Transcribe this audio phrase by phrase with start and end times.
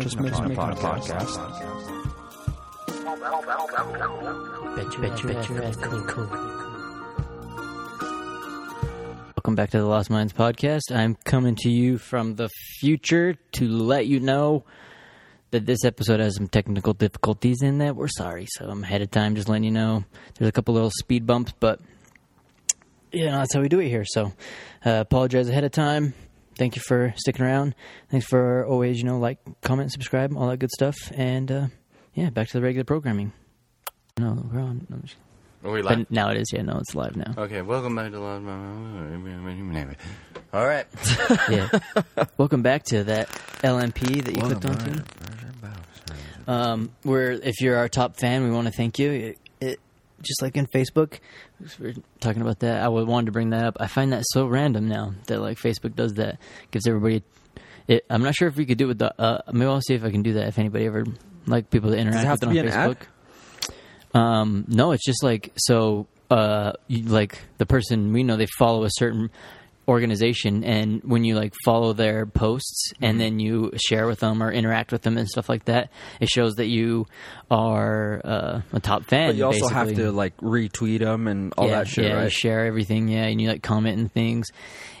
[0.00, 1.36] Just making, just making, making a podcast.
[4.76, 6.26] Bet you, bet you, bet you, cool, cool.
[9.36, 10.94] Welcome back to the Lost Minds podcast.
[10.94, 14.64] I'm coming to you from the future to let you know
[15.50, 17.96] that this episode has some technical difficulties in that.
[17.96, 20.04] We're sorry, so I'm ahead of time just letting you know.
[20.36, 21.80] There's a couple little speed bumps, but
[23.12, 24.04] you know that's how we do it here.
[24.04, 24.32] So
[24.84, 26.12] uh, apologize ahead of time.
[26.58, 27.74] Thank you for sticking around.
[28.10, 30.96] Thanks for always, you know, like, comment, subscribe, all that good stuff.
[31.14, 31.66] And uh,
[32.14, 33.32] yeah, back to the regular programming.
[34.18, 34.86] No, we're on.
[34.90, 35.16] I'm just-
[35.64, 35.98] Are we live?
[35.98, 36.50] but now it is.
[36.52, 37.34] Yeah, no, it's live now.
[37.36, 38.46] Okay, welcome back to Live.
[40.54, 40.86] All right.
[41.50, 41.68] Yeah.
[42.38, 43.28] Welcome back to that
[43.62, 45.02] LMP that you clicked onto.
[46.48, 49.34] Um, where if you're our top fan, we want to thank you.
[50.18, 51.20] It, it just like in Facebook,
[51.78, 52.82] we're talking about that.
[52.82, 53.76] I would wanted to bring that up.
[53.80, 56.38] I find that so random now that like Facebook does that,
[56.70, 57.22] gives everybody.
[57.88, 59.14] It, I'm not sure if we could do it with the.
[59.20, 60.48] Uh, maybe I'll see if I can do that.
[60.48, 61.04] If anybody ever
[61.46, 62.98] like people to interact have with to it on be an ad?
[64.12, 64.18] Facebook.
[64.18, 66.06] Um, no, it's just like so.
[66.28, 69.30] Uh, you, like the person we know, they follow a certain
[69.88, 73.04] organization, and when you like follow their posts Mm-hmm.
[73.04, 76.28] and then you share with them or interact with them and stuff like that, it
[76.28, 77.06] shows that you
[77.50, 79.28] are uh, a top fan.
[79.28, 82.16] But you also have to like retweet them and all yeah, that shit, yeah, you
[82.24, 82.32] right?
[82.32, 84.46] share everything, yeah, and you like comment and things,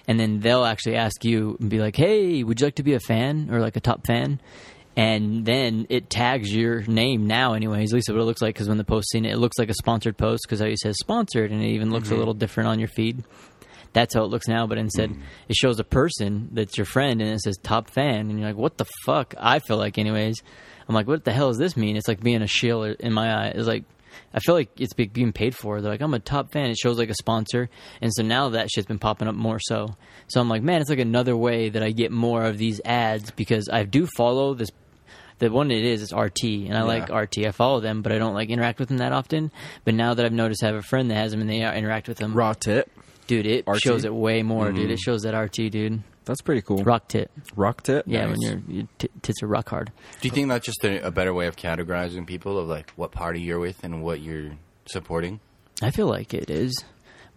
[0.08, 2.94] and then they'll actually ask you and be like, "Hey, would you like to be
[2.94, 4.40] a fan or like a top fan?"
[4.98, 7.92] And then it tags your name now, anyways.
[7.92, 9.68] At least what it looks like, because when the post seen it, it looks like
[9.68, 12.78] a sponsored post because it says sponsored, and it even looks a little different on
[12.78, 13.22] your feed.
[13.96, 15.22] That's how it looks now, but instead mm-hmm.
[15.48, 18.58] it shows a person that's your friend, and it says top fan, and you're like,
[18.58, 20.42] "What the fuck?" I feel like, anyways.
[20.86, 23.34] I'm like, "What the hell does this mean?" It's like being a shill in my
[23.34, 23.52] eye.
[23.54, 23.84] It's like
[24.34, 25.80] I feel like it's being paid for.
[25.80, 26.68] They're like, I'm a top fan.
[26.68, 27.70] It shows like a sponsor,
[28.02, 29.96] and so now that shit's been popping up more so.
[30.28, 33.30] So I'm like, man, it's like another way that I get more of these ads
[33.30, 34.68] because I do follow this.
[35.38, 37.46] The one it is is RT, and I like RT.
[37.46, 39.50] I follow them, but I don't like interact with them that often.
[39.86, 42.06] But now that I've noticed, I have a friend that has them, and they interact
[42.06, 42.34] with them.
[42.34, 42.90] Raw tit.
[43.26, 43.80] Dude, it RT?
[43.80, 44.90] shows it way more, dude.
[44.90, 46.02] It shows that RT, dude.
[46.24, 46.82] That's pretty cool.
[46.82, 48.04] Rock tit, Rock tit.
[48.06, 48.26] yeah.
[48.26, 48.36] Nice.
[48.38, 49.92] When your your t- tits are rock hard.
[50.20, 53.12] Do you think that's just a, a better way of categorizing people of like what
[53.12, 54.52] party you're with and what you're
[54.86, 55.38] supporting?
[55.82, 56.84] I feel like it is.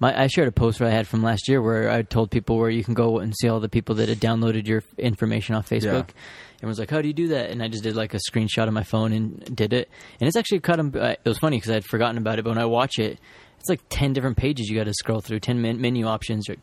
[0.01, 2.69] My, I shared a post I had from last year where I told people where
[2.69, 6.09] you can go and see all the people that had downloaded your information off Facebook.
[6.59, 8.73] Everyone's like, "How do you do that?" And I just did like a screenshot of
[8.73, 9.89] my phone and did it.
[10.21, 10.79] And it's actually cut.
[10.79, 12.97] 'em- uh, It was funny because I had forgotten about it, but when I watch
[12.97, 13.19] it,
[13.59, 16.47] it's like ten different pages you got to scroll through, ten men- menu options.
[16.49, 16.57] of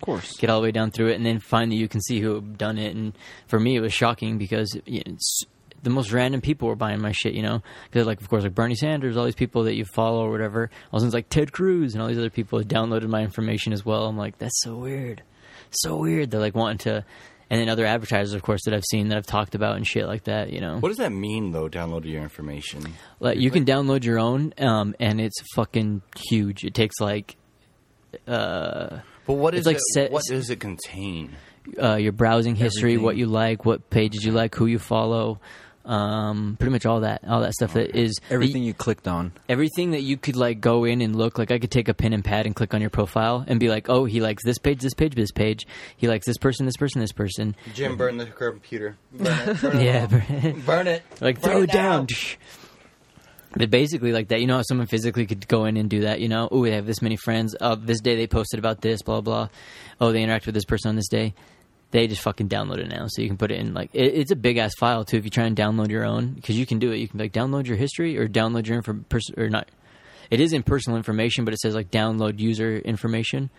[0.00, 0.36] course.
[0.38, 2.78] Get all the way down through it, and then finally you can see who done
[2.78, 2.94] it.
[2.94, 3.16] And
[3.46, 5.42] for me, it was shocking because it's
[5.82, 7.34] the most random people were buying my shit.
[7.34, 10.24] You know, because like of course like Bernie Sanders, all these people that you follow
[10.24, 10.70] or whatever.
[10.92, 13.84] All things like Ted Cruz and all these other people had downloaded my information as
[13.84, 14.06] well.
[14.06, 15.22] I'm like, that's so weird,
[15.70, 16.30] so weird.
[16.30, 17.04] They're like wanting to.
[17.52, 20.06] And then other advertisers, of course, that I've seen that I've talked about and shit
[20.06, 20.52] like that.
[20.52, 21.68] You know, What does that mean though?
[21.68, 22.92] Download your information.
[23.18, 26.64] like you can download your own, um, and it's fucking huge.
[26.64, 27.36] It takes like
[28.28, 31.32] uh, But what is like it, set- what does it contain?
[31.80, 33.04] uh, your browsing history, Everything.
[33.04, 35.40] what you like, what pages you like, who you follow,
[35.84, 39.32] um, pretty much all that, all that stuff that is Everything you clicked on.
[39.48, 41.38] everything that you could like go in and look.
[41.38, 43.68] Like I could take a pen and pad and click on your profile and be
[43.68, 45.66] like, oh, he likes this page, this page, this page.
[45.96, 47.56] He likes this person, this person, this person.
[47.74, 48.96] Jim, burn the computer.
[49.18, 50.06] Yeah,
[50.66, 51.02] burn it.
[51.20, 52.06] like throw it down.
[53.56, 56.20] But basically, like that, you know how someone physically could go in and do that.
[56.20, 57.56] You know, oh, they have this many friends.
[57.60, 59.48] Uh, this day they posted about this, blah blah.
[60.00, 61.34] Oh, they interact with this person on this day.
[61.92, 64.30] They just fucking download it now, so you can put it in like it, it's
[64.30, 65.16] a big ass file too.
[65.16, 66.98] If you try and download your own, because you can do it.
[66.98, 69.68] You can like download your history or download your info pers- or not.
[70.30, 73.50] It is in personal information, but it says like download user information,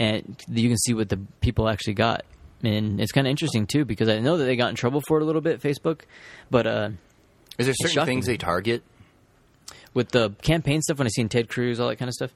[0.00, 2.24] and you can see what the people actually got.
[2.64, 5.18] And it's kind of interesting too because I know that they got in trouble for
[5.18, 6.00] it a little bit, Facebook,
[6.50, 6.90] but uh,
[7.58, 8.06] Is there certain shocking.
[8.16, 8.82] things they target?
[9.94, 12.30] with the campaign stuff when I seen Ted Cruz, all that kind of stuff.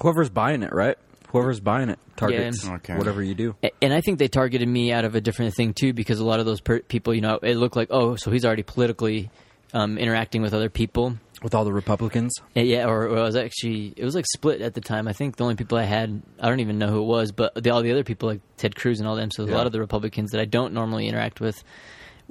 [0.00, 0.96] Whoever's buying it, right?
[1.34, 2.74] Whoever's buying it targets Yeah.
[2.76, 2.96] Okay.
[2.96, 3.56] whatever you do.
[3.82, 6.38] And I think they targeted me out of a different thing too, because a lot
[6.40, 9.30] of those per- people, you know, it looked like, oh, so he's already politically
[9.72, 11.16] um, interacting with other people.
[11.42, 12.32] with all the Republicans.
[12.54, 15.08] Yeah, Yeah, or, or I was actually it was like split at the time.
[15.08, 17.52] I think the only people I had I don't even know who it was, but
[17.60, 19.30] the, all the other people like Ted Cruz and all them.
[19.32, 21.62] So a lot of the Republicans that I don't normally interact with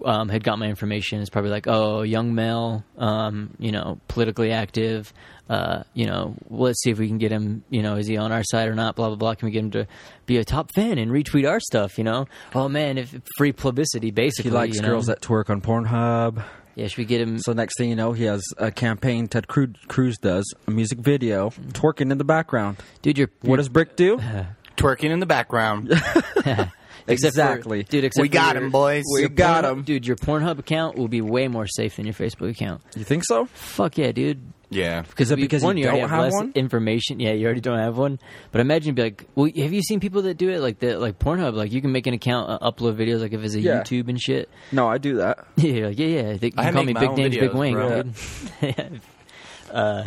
[0.04, 1.22] um, had got my information.
[1.22, 5.14] is probably like, oh, young male, um, you know, politically active.
[5.50, 7.64] Uh, you know, let's see if we can get him.
[7.70, 8.96] You know, is he on our side or not?
[8.96, 9.36] Blah blah blah.
[9.36, 9.88] Can we get him to
[10.26, 11.98] be a top fan and retweet our stuff?
[11.98, 14.52] You know, oh man, if free publicity, basically.
[14.52, 14.90] He likes you know?
[14.90, 16.44] girls that twerk on Pornhub.
[16.76, 17.38] Yeah, should we get him?
[17.40, 19.28] So next thing you know, he has a campaign.
[19.28, 22.78] Ted Cruz, Cruz does a music video, twerking in the background.
[23.02, 24.18] dude, you're, What does Brick do?
[24.78, 25.90] Twerking in the background.
[27.08, 27.84] Except for- Exactly.
[27.84, 28.04] dude.
[28.06, 29.04] Except we got your- him, boys.
[29.14, 29.84] We got him.
[29.84, 30.06] dude.
[30.08, 32.82] Your Pornhub account will be way more safe than your Facebook account.
[32.96, 33.46] You think so?
[33.54, 34.42] Fuck yeah, dude.
[34.70, 35.04] Yeah.
[35.20, 36.52] We- because one, you already don't have, have less one?
[36.56, 37.20] information.
[37.20, 38.18] Yeah, you already don't have one.
[38.52, 40.98] But imagine you'd be like, well, have you seen people that do it like the
[40.98, 41.54] like Pornhub?
[41.54, 43.84] Like you can make an account, uh, upload videos, like if it's a Yeah.
[43.84, 44.50] YouTube and shit.
[44.72, 45.46] No, I do that.
[45.58, 46.34] Yeah, like, yeah, yeah.
[46.38, 47.78] They, you I can call me Big own Dames, Big Wing,
[49.72, 50.04] uh,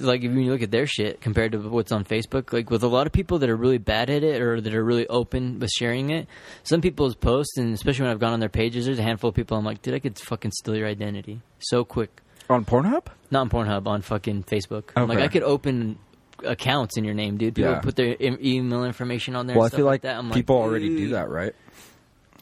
[0.00, 2.88] like if you look at their shit compared to what's on Facebook, like with a
[2.88, 5.70] lot of people that are really bad at it or that are really open with
[5.70, 6.26] sharing it,
[6.62, 9.34] some people's posts, and especially when I've gone on their pages, there's a handful of
[9.36, 12.20] people I'm like, dude, I could fucking steal your identity so quick.
[12.50, 13.06] On Pornhub?
[13.30, 14.90] Not on Pornhub, on fucking Facebook.
[14.96, 15.98] I'm like, I could open
[16.44, 17.54] accounts in your name, dude.
[17.54, 17.80] People Yeah.
[17.80, 19.56] put their email information on there.
[19.56, 20.16] Well, I and stuff feel like, that.
[20.16, 21.54] I'm people like, already do that, right?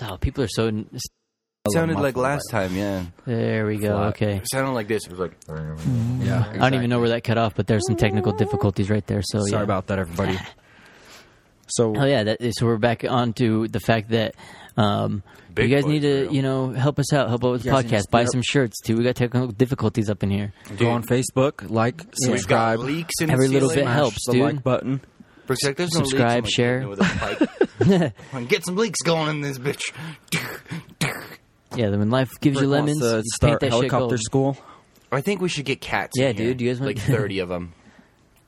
[0.02, 0.70] Oh, people are so.
[1.72, 2.24] Sounded like fault.
[2.24, 3.04] last time, yeah.
[3.24, 3.88] There we go.
[3.96, 4.08] Flat.
[4.08, 4.36] Okay.
[4.36, 5.04] It sounded like this.
[5.06, 6.50] It was like, Yeah.
[6.52, 9.22] I don't even know where that cut off, but there's some technical difficulties right there.
[9.22, 9.62] So Sorry yeah.
[9.64, 10.38] about that, everybody.
[11.68, 14.36] So Oh yeah, that, so we're back on to the fact that
[14.76, 15.24] um,
[15.58, 16.32] you guys need to, grill.
[16.34, 18.42] you know, help us out, help out with the You guys podcast, buy speak some
[18.42, 18.96] shirts too.
[18.96, 20.52] We got technical difficulties up in here.
[20.76, 22.06] go on Facebook, like, we've
[22.46, 24.42] got subscribe, leaks in Every the little bit helps, the dude.
[24.42, 25.00] like button.
[25.48, 26.10] Brooks like, there's no leaks.
[26.10, 26.88] Subscribe, I'm like, share.
[26.88, 28.48] with a pipe.
[28.48, 29.92] Get some leaks going in this bitch.
[31.76, 34.20] Yeah, then when life gives you lemons, to you start paint that shit helicopter gold.
[34.20, 34.56] school.
[35.12, 36.12] I think we should get cats.
[36.16, 36.46] Yeah, in here.
[36.48, 37.72] dude, you guys want- like thirty of them.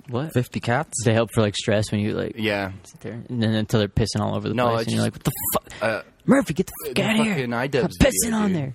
[0.09, 0.33] What?
[0.33, 1.05] Fifty cats.
[1.05, 2.73] They help for like stress when you like Yeah.
[2.85, 5.05] sit there, and then until they're pissing all over the No, place, it's and you're
[5.05, 6.55] like, just- "What the fuck, Uh, Murphy?
[6.55, 7.35] Get the fuck the out of here!
[7.35, 8.57] fucking Stop iDubbbz pissing video, on dude.
[8.57, 8.75] there."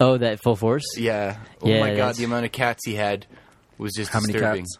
[0.00, 0.84] Oh, that full force.
[0.96, 1.36] yeah.
[1.62, 3.26] Oh Yeah, my god, that's- the amount of cats he had
[3.78, 4.62] was just How many disturbing.
[4.62, 4.78] cats?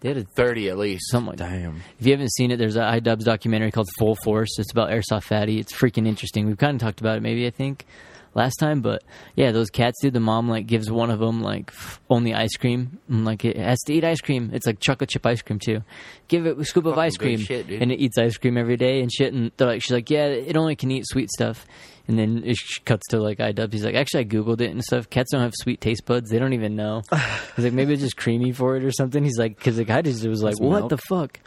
[0.00, 1.10] They had a, Thirty at least.
[1.10, 1.50] something like that.
[1.50, 1.80] Damn.
[2.00, 4.58] If you haven't seen it, there's a iDubbbz documentary called Full Force.
[4.58, 5.58] It's about airsoft fatty.
[5.60, 6.46] It's freaking interesting.
[6.46, 7.84] We've kind of talked about it, maybe I think
[8.34, 9.02] last time, but
[9.36, 10.14] yeah, those cats, dude.
[10.14, 13.56] The mom like gives one of them like f- only ice cream, and like it
[13.56, 14.50] has to eat ice cream.
[14.52, 15.80] It's like chocolate chip ice cream too.
[16.28, 19.00] Give it a scoop of ice cream, shit, and it eats ice cream every day
[19.00, 19.32] and shit.
[19.32, 21.66] And they're like, she's like, yeah, it only can eat sweet stuff.
[22.08, 23.72] And then it cuts to like iDubbbz.
[23.72, 25.08] He's like, actually, I googled it and stuff.
[25.08, 26.30] Cats don't have sweet taste buds.
[26.30, 27.02] They don't even know.
[27.56, 29.22] He's like, maybe it's just creamy for it or something.
[29.22, 30.90] He's like, because the guy just was like, what milk.
[30.90, 31.38] the fuck?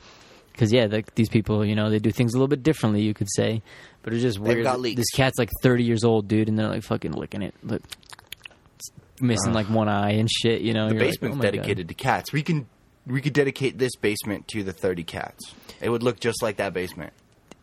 [0.53, 3.01] Because yeah, like these people, you know, they do things a little bit differently.
[3.01, 3.61] You could say,
[4.05, 4.63] but it's just They've weird.
[4.63, 4.97] got leaks.
[4.99, 7.81] This cat's like thirty years old, dude, and they're like fucking licking it, like
[9.19, 10.61] missing like one eye and shit.
[10.61, 11.51] You know, The You're like, basement's oh my God.
[11.53, 12.31] dedicated to cats.
[12.31, 12.67] We can
[13.05, 15.53] we could dedicate this basement to the thirty cats.
[15.81, 17.13] It would look just like that basement.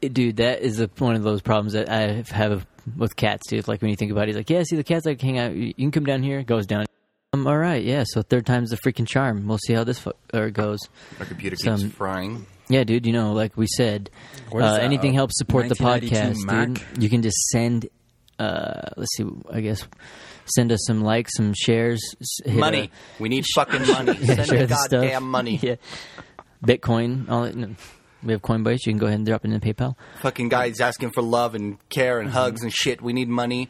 [0.00, 0.36] It- dude.
[0.36, 2.66] That is a, one of those problems that I have
[2.96, 3.68] with cats, dude.
[3.68, 5.54] Like when you think about it, he's like, yeah, see the cats like hang out.
[5.54, 6.42] You can come down here.
[6.42, 6.86] Goes down.
[7.34, 8.04] Um, all right, yeah.
[8.06, 9.46] So third time's the freaking charm.
[9.46, 10.80] We'll see how this fu- or goes.
[11.18, 12.46] Our computer keeps Some- frying.
[12.72, 13.06] Yeah, dude.
[13.06, 14.10] You know, like we said,
[14.52, 16.68] uh, that, anything a helps support the podcast, Mac?
[16.68, 17.02] dude.
[17.02, 17.88] You can just send.
[18.38, 19.24] Uh, let's see.
[19.50, 19.86] I guess
[20.46, 22.00] send us some likes, some shares,
[22.46, 22.90] Money.
[23.18, 24.14] a- We need fucking money.
[24.16, 24.90] Send share the the stuff.
[25.02, 25.58] goddamn money.
[25.62, 25.76] Yeah,
[26.64, 27.28] Bitcoin.
[27.30, 27.54] All that.
[27.56, 27.74] no.
[28.24, 28.86] We have Coinbase.
[28.86, 29.96] You can go ahead and drop it in PayPal.
[30.20, 33.02] Fucking guys asking for love and care and hugs and shit.
[33.02, 33.68] We need money.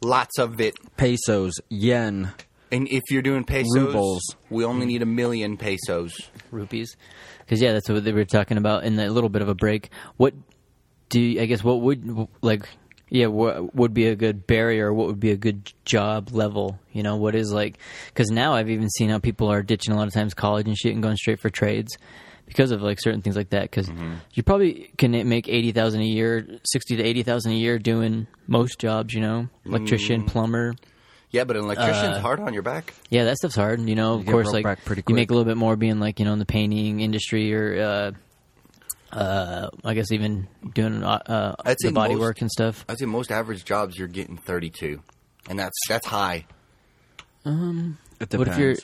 [0.00, 0.74] Lots of it.
[0.96, 2.30] Pesos, yen.
[2.70, 4.36] And if you're doing pesos, Rubles.
[4.50, 6.30] we only need a million pesos.
[6.50, 6.96] rupees.
[7.40, 9.90] Because yeah, that's what they were talking about in a little bit of a break.
[10.16, 10.34] What
[11.08, 11.64] do you, I guess?
[11.64, 12.68] What would like?
[13.10, 14.92] Yeah, what would be a good barrier?
[14.92, 16.78] What would be a good job level?
[16.92, 17.78] You know, what is like?
[18.08, 20.76] Because now I've even seen how people are ditching a lot of times college and
[20.76, 21.96] shit and going straight for trades
[22.44, 23.62] because of like certain things like that.
[23.62, 24.16] Because mm-hmm.
[24.34, 28.26] you probably can make eighty thousand a year, sixty to eighty thousand a year doing
[28.46, 29.14] most jobs.
[29.14, 30.26] You know, electrician, mm.
[30.26, 30.74] plumber.
[31.30, 32.94] Yeah, but an electrician's Uh, hard on your back.
[33.10, 33.80] Yeah, that stuff's hard.
[33.80, 36.00] You know, of get course, like back pretty you make a little bit more being
[36.00, 38.12] like you know in the painting industry or
[39.12, 42.50] uh, uh, I guess even doing uh, uh, I'd say the body most- work and
[42.50, 42.84] stuff.
[42.88, 45.02] I'd say most average jobs you're getting 32,
[45.50, 46.46] and that's that's high.
[47.44, 48.48] It What depends.
[48.50, 48.74] if you're?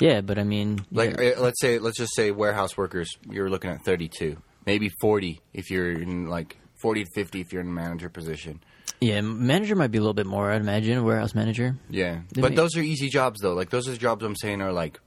[0.00, 3.70] Yeah, but I mean, Like yeah, let's say let's just say warehouse workers, you're looking
[3.70, 4.36] at 32,
[4.66, 8.60] maybe 40 if you're in like 40 to 50 if you're in a manager position.
[9.04, 10.50] Yeah, manager might be a little bit more.
[10.50, 11.76] I'd imagine warehouse manager.
[11.90, 13.54] Yeah, They but make- those are easy jobs though.
[13.54, 15.00] Like those are the jobs I'm saying are like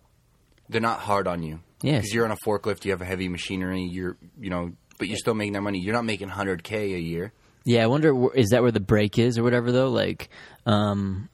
[0.69, 1.59] they're not hard on you.
[1.81, 2.01] Yes.
[2.01, 5.17] because you're on a forklift, you have a heavy machinery, you're you know, but you're
[5.17, 5.79] still making that money.
[5.79, 7.33] You're not making 100k a year.
[7.65, 9.89] Yeah, I wonder wh- is that where the break is or whatever though?
[9.89, 10.29] Like,
[10.65, 11.29] um,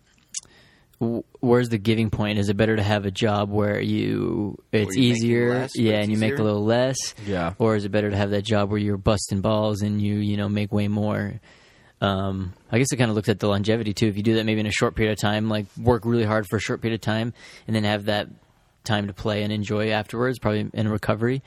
[1.00, 2.39] w- where's the giving point?
[2.39, 5.82] Is it better to have a job where you it's you're making easier, less, but
[5.82, 6.43] yeah, it's and you make a easier?
[6.43, 7.53] little less, Yeah.
[7.60, 10.36] or is it better to have that job where you're busting balls and you you
[10.38, 11.39] know make way more?
[12.04, 14.08] Um, I guess it kind of looks at the longevity too.
[14.08, 16.46] If you do that maybe in a short period of time, like work really hard
[16.48, 17.34] for a short period of time,
[17.66, 18.28] and then have that
[18.84, 21.42] time to play and enjoy afterwards, probably in recovery,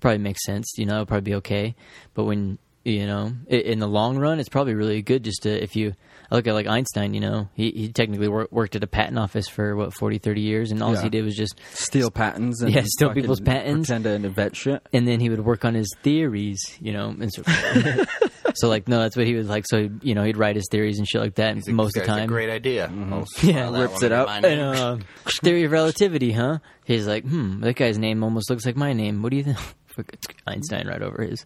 [0.00, 0.66] probably makes sense.
[0.76, 1.74] You know, it'll probably be okay.
[2.14, 5.76] But when you know, in the long run, it's probably really good just to if
[5.76, 5.94] you.
[6.32, 7.12] I look at like Einstein.
[7.12, 10.40] You know, he he technically wor- worked at a patent office for what 40, 30
[10.40, 11.02] years, and all Yeah.
[11.02, 13.88] he did was just Steal patents and Yeah, steal people's patents.
[13.88, 14.80] Pretend to invent shit.
[14.92, 17.42] and then he would work on his theories, you know, and so,
[18.54, 19.64] so like no, that's what he was like.
[19.68, 22.06] So you know, he'd write his theories and shit like that He's most of the
[22.06, 22.28] guy's a time.
[22.28, 22.86] great idea.
[23.10, 24.26] I'll Yeah, file that rips one it under out.
[24.26, 24.96] my And, uh,
[25.42, 26.58] theory of relativity, huh?
[26.84, 29.22] He's like, hmm, that guy's name almost looks like my name.
[29.22, 29.58] What do you think?
[30.46, 31.44] Einstein right over his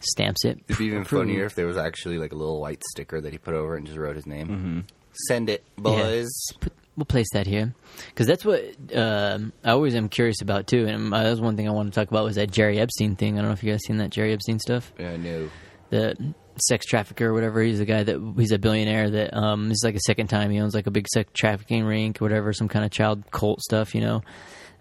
[0.00, 0.60] stamps it.
[0.68, 3.38] It'd be even funnier if there was actually like a little white sticker that he
[3.38, 4.84] put over it and just wrote his name.
[5.26, 6.28] Send it, boys.
[6.60, 7.74] Put, we'll place that here
[8.08, 8.62] because that's what
[8.94, 10.86] um, I always am curious about too.
[10.86, 13.16] And uh, that was one thing I wanted to talk about was that Jerry Epstein
[13.16, 13.34] thing.
[13.36, 14.92] I don't know if you guys seen that Jerry Epstein stuff.
[14.98, 15.48] Yeah, no.
[15.90, 17.62] The sex trafficker or whatever.
[17.62, 20.50] He's a guy that he's a billionaire that um this is like a second time
[20.50, 23.60] he owns like a big sex trafficking rink or whatever, some kind of child cult
[23.60, 24.22] stuff, you know.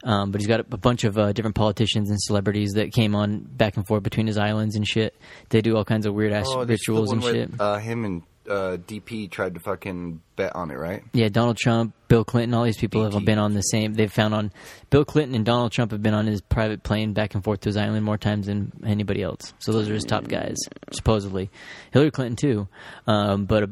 [0.03, 3.15] Um, but he's got a, a bunch of uh, different politicians and celebrities that came
[3.15, 5.15] on back and forth between his islands and shit.
[5.49, 7.49] They do all kinds of weird ass Oh, rituals and shit.
[7.59, 11.03] Uh, him and uh, DP tried to fucking bet on it, right?
[11.13, 13.93] Yeah, Donald Trump, Bill Clinton, all these people have been on the same.
[13.93, 14.51] They've found on
[14.89, 17.69] Bill Clinton and Donald Trump have been on his private plane back and forth to
[17.69, 19.53] his island more times than anybody else.
[19.59, 20.57] So those are his top guys,
[20.91, 21.49] supposedly.
[21.91, 22.67] Hillary Clinton too,
[23.07, 23.69] um, but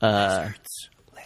[0.00, 0.48] uh,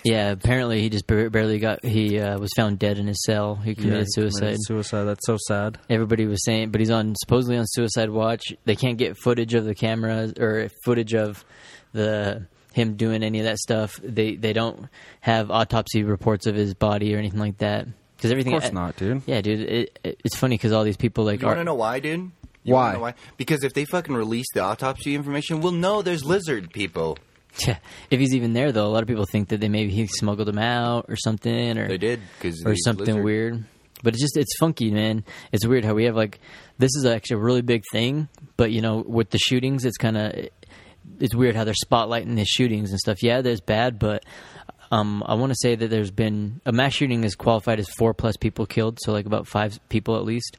[0.04, 1.85] yeah, apparently he just barely got.
[1.85, 3.56] He uh, was found dead in his cell.
[3.56, 4.56] He committed Yeah, he suicide.
[4.61, 5.04] Suicide.
[5.04, 5.78] That's so sad.
[5.90, 8.45] Everybody was saying, but he's on supposedly on suicide watch.
[8.64, 11.45] They can't get footage of the cameras or footage of
[11.92, 13.99] the him doing any of that stuff.
[14.02, 14.87] They they don't
[15.21, 18.76] have autopsy reports of his body or anything like that because everything, Of everything.
[18.76, 19.23] course not, dude.
[19.26, 19.61] Yeah, dude.
[19.61, 22.00] It, it, it's funny because all these people like You want are to know why,
[22.00, 22.30] dude?
[22.62, 22.92] You Why?
[22.95, 23.14] know why?
[23.37, 27.18] Because if they fucking release the autopsy information, we'll know there's lizard people.
[27.66, 27.78] Yeah,
[28.11, 28.87] if he's even there though.
[28.87, 31.88] A lot of people think that they maybe he smuggled him out or something or
[31.88, 33.64] They did because or something weird.
[34.02, 35.25] But it's just it's funky, man.
[35.52, 36.38] It's weird how we have like
[36.76, 38.28] this is actually a really big thing,
[38.59, 40.35] but you know with the shootings, it's kind of
[41.21, 43.23] it's weird how they're spotlighting the shootings and stuff.
[43.23, 44.25] Yeah, there's bad, but
[44.91, 48.15] um, I want to say that there's been a mass shooting is qualified as four
[48.15, 50.59] plus people killed, so like about five people at least.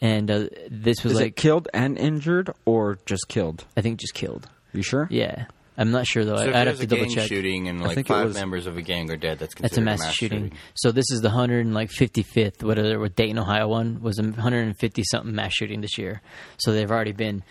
[0.00, 3.64] And uh, this was Is like it killed and injured or just killed?
[3.76, 4.48] I think just killed.
[4.72, 5.08] You sure?
[5.10, 6.36] Yeah, I'm not sure though.
[6.36, 7.28] So if I'd have to a double gang check.
[7.28, 9.84] shooting and like five was- members of a gang are dead, that's That's a considered
[9.84, 10.52] mass, shooting.
[10.74, 15.52] So this is the 155th, whatever, what Dayton, Ohio one was a 150 something mass
[15.52, 16.20] shooting this year.
[16.58, 17.42] So they've already been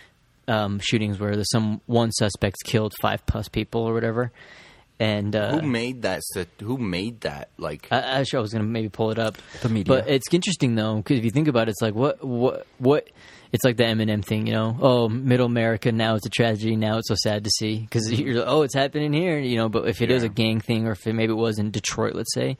[0.47, 4.31] um, shootings where there's some one suspect's killed five plus people or whatever.
[4.99, 6.23] And uh, Who made that?
[6.59, 7.49] Who made that?
[7.57, 9.37] Like, I, actually, I was going to maybe pull it up.
[9.61, 9.85] The media.
[9.93, 13.07] But it's interesting though, because if you think about it, it's like what what what.
[13.49, 14.75] It's like the Eminem thing, you know.
[14.81, 16.75] Oh, Middle America now it's a tragedy.
[16.75, 19.69] Now it's so sad to see because you're like, oh, it's happening here, you know.
[19.69, 20.29] But if it is Yeah.
[20.29, 22.57] a gang thing, or if it, maybe it was in Detroit, let's say,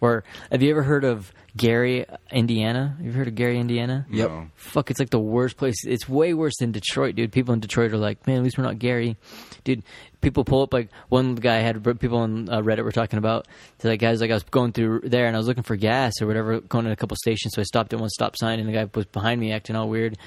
[0.00, 2.94] or have you ever heard of Gary, Indiana?
[2.98, 4.06] Have you heard of Gary, Indiana?
[4.10, 4.28] Yep.
[4.28, 4.48] no.
[4.56, 5.86] Fuck, it's like the worst place.
[5.86, 7.32] It's way worse than Detroit, dude.
[7.32, 9.16] People in Detroit are like, man, at least we're not Gary,
[9.64, 9.82] dude.
[10.20, 13.46] People pull up like one guy had people on uh, Reddit were talking about.
[13.78, 16.14] So like guys, like I was going through there and I was looking for gas
[16.20, 17.54] or whatever, going to a couple stations.
[17.54, 19.88] So I stopped at one stop sign and the guy was behind me acting all
[19.88, 20.18] weird, and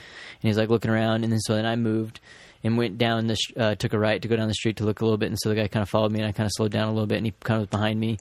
[0.42, 1.24] he's like looking around.
[1.24, 2.22] And then so then I moved
[2.64, 4.84] and went down the sh- uh, took a right to go down the street to
[4.84, 5.28] look a little bit.
[5.28, 6.92] And so the guy kind of followed me and I kind of slowed down a
[6.92, 8.18] little bit and he kind of was behind me.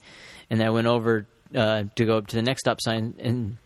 [0.49, 3.57] And then I went over uh, to go up to the next stop sign and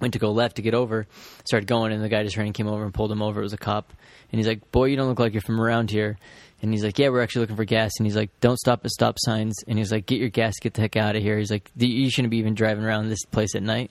[0.00, 1.06] went to go left to get over,
[1.44, 3.40] started going, and the guy just ran and came over and pulled him over.
[3.40, 3.92] It was a cop,
[4.30, 6.18] and he's like, "Boy, you don't look like you're from around here."
[6.62, 8.90] And he's like, "Yeah, we're actually looking for gas." And he's like, "Don't stop at
[8.90, 11.50] stop signs." And he's like, "Get your gas, get the heck out of here." He's
[11.50, 13.90] like, "You shouldn't be even driving around this place at night."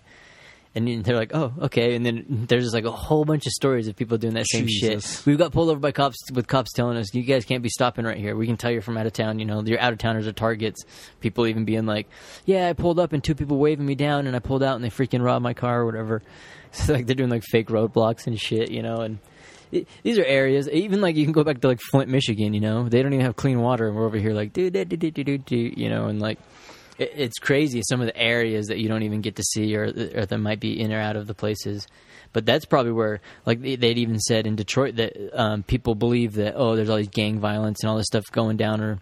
[0.75, 3.87] And they're like, "Oh, okay." And then there's just like a whole bunch of stories
[3.87, 5.17] of people doing that same Jesus.
[5.17, 5.25] shit.
[5.27, 8.05] We got pulled over by cops with cops telling us, "You guys can't be stopping
[8.05, 8.35] right here.
[8.35, 9.37] We can tell you're from out of town.
[9.37, 10.83] You know, your out of towners are targets."
[11.19, 12.07] People even being like,
[12.45, 14.83] "Yeah, I pulled up and two people waving me down, and I pulled out and
[14.83, 16.21] they freaking robbed my car or whatever."
[16.75, 19.19] So like they're doing like fake roadblocks and shit, you know, and.
[19.71, 22.55] it- These are areas, even like you can go back to like Flint, Michigan.
[22.55, 24.83] You know, they don't even have clean water, and we're over here like do do
[24.83, 25.55] do do do do.
[25.55, 26.39] You know, and like
[26.99, 30.25] it's crazy some of the areas that you don't even get to see or, or
[30.25, 31.87] that might be in or out of the places.
[32.33, 36.33] But that's probably where like they- they'd even said in detroit that um, people believe
[36.33, 38.99] that oh there's all these gang violence and all this stuff going down or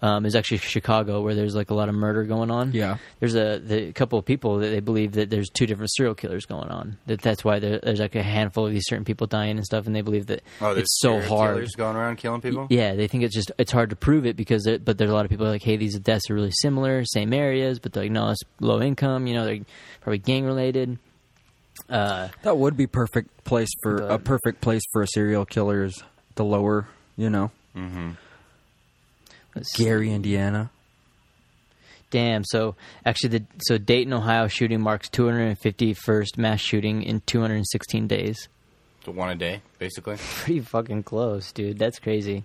[0.00, 2.72] um, is actually Chicago, where there's like a lot of murder going on.
[2.72, 2.98] Yeah.
[3.20, 6.46] there's a the, couple of people that they believe that there's two different serial killers
[6.46, 6.98] going on.
[7.06, 9.86] That that's why there, there's like a handful of these certain people dying and stuff,
[9.86, 11.22] and they believe that Oh, it's so hard.
[11.22, 11.54] serial hard.
[11.56, 12.66] killers going around killing people.
[12.70, 15.14] Yeah, they think it's just it's hard to prove it because it, but there's a
[15.14, 18.12] lot of people like, hey, these deaths are really similar, same areas, but they're like,
[18.12, 19.26] no, it's low income.
[19.26, 19.60] You know, they're
[20.00, 20.98] probably gang related.
[21.88, 26.02] Uh, That would be perfect place for a perfect place for a serial killer is
[26.34, 26.86] the lower,
[27.16, 27.50] you know,
[29.58, 29.84] let's see.
[29.84, 30.70] Gary, Indiana.
[32.10, 32.44] Damn.
[32.44, 32.74] So
[33.04, 38.48] actually, the so Dayton, Ohio shooting marks 251st mass shooting in 216 days.
[39.04, 40.16] So one a day, basically.
[40.18, 41.78] Pretty fucking close, dude.
[41.78, 42.44] That's crazy.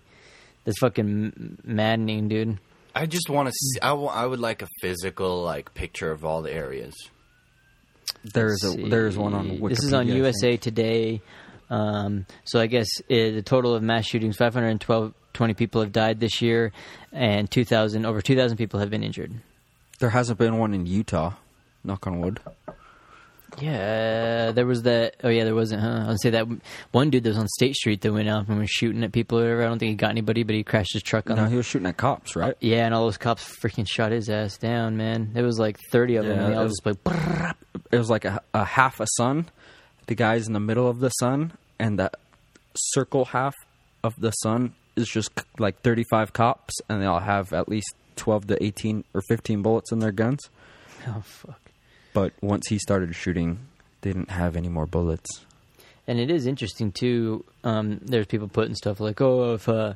[0.65, 2.59] That's fucking maddening, dude.
[2.95, 3.53] I just want to.
[3.53, 6.93] See, I, I would like a physical like picture of all the areas.
[8.23, 9.57] There's a there's one on see.
[9.57, 9.69] Wikipedia.
[9.69, 10.57] This is on USA.
[10.57, 11.21] Today.
[11.69, 16.19] Um, so I guess uh, the total of mass shootings 512 20 people have died
[16.19, 16.71] this year,
[17.11, 19.33] and 2,000 over 2,000 people have been injured.
[19.99, 21.33] There hasn't been one in Utah.
[21.83, 22.39] Knock on wood.
[23.59, 25.15] Yeah, there was that.
[25.23, 25.81] Oh yeah, there wasn't.
[25.81, 26.05] Huh?
[26.07, 26.47] I'd say that
[26.91, 29.39] one dude that was on State Street that went out and was shooting at people
[29.39, 29.63] or whatever.
[29.63, 31.35] I don't think he got anybody, but he crashed his truck on.
[31.35, 31.51] No, them.
[31.51, 32.55] he was shooting at cops, right?
[32.59, 35.31] Yeah, and all those cops freaking shot his ass down, man.
[35.33, 36.39] There was like 30 of them.
[36.39, 36.97] Yeah, they all it just like.
[37.91, 39.49] It was like a, a half a sun.
[40.07, 42.15] The guy's in the middle of the sun, and that
[42.75, 43.53] circle half
[44.03, 48.47] of the sun is just like 35 cops, and they all have at least 12
[48.47, 50.49] to 18 or 15 bullets in their guns.
[51.07, 51.59] oh fuck.
[52.13, 53.59] But once he started shooting,
[54.01, 55.45] they didn't have any more bullets.
[56.07, 57.45] And it is interesting too.
[57.63, 59.93] Um, there's people putting stuff like, "Oh, if uh,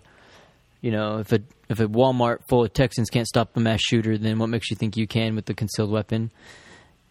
[0.81, 1.39] you know, if a
[1.69, 4.77] if a Walmart full of Texans can't stop a mass shooter, then what makes you
[4.77, 6.31] think you can with the concealed weapon?"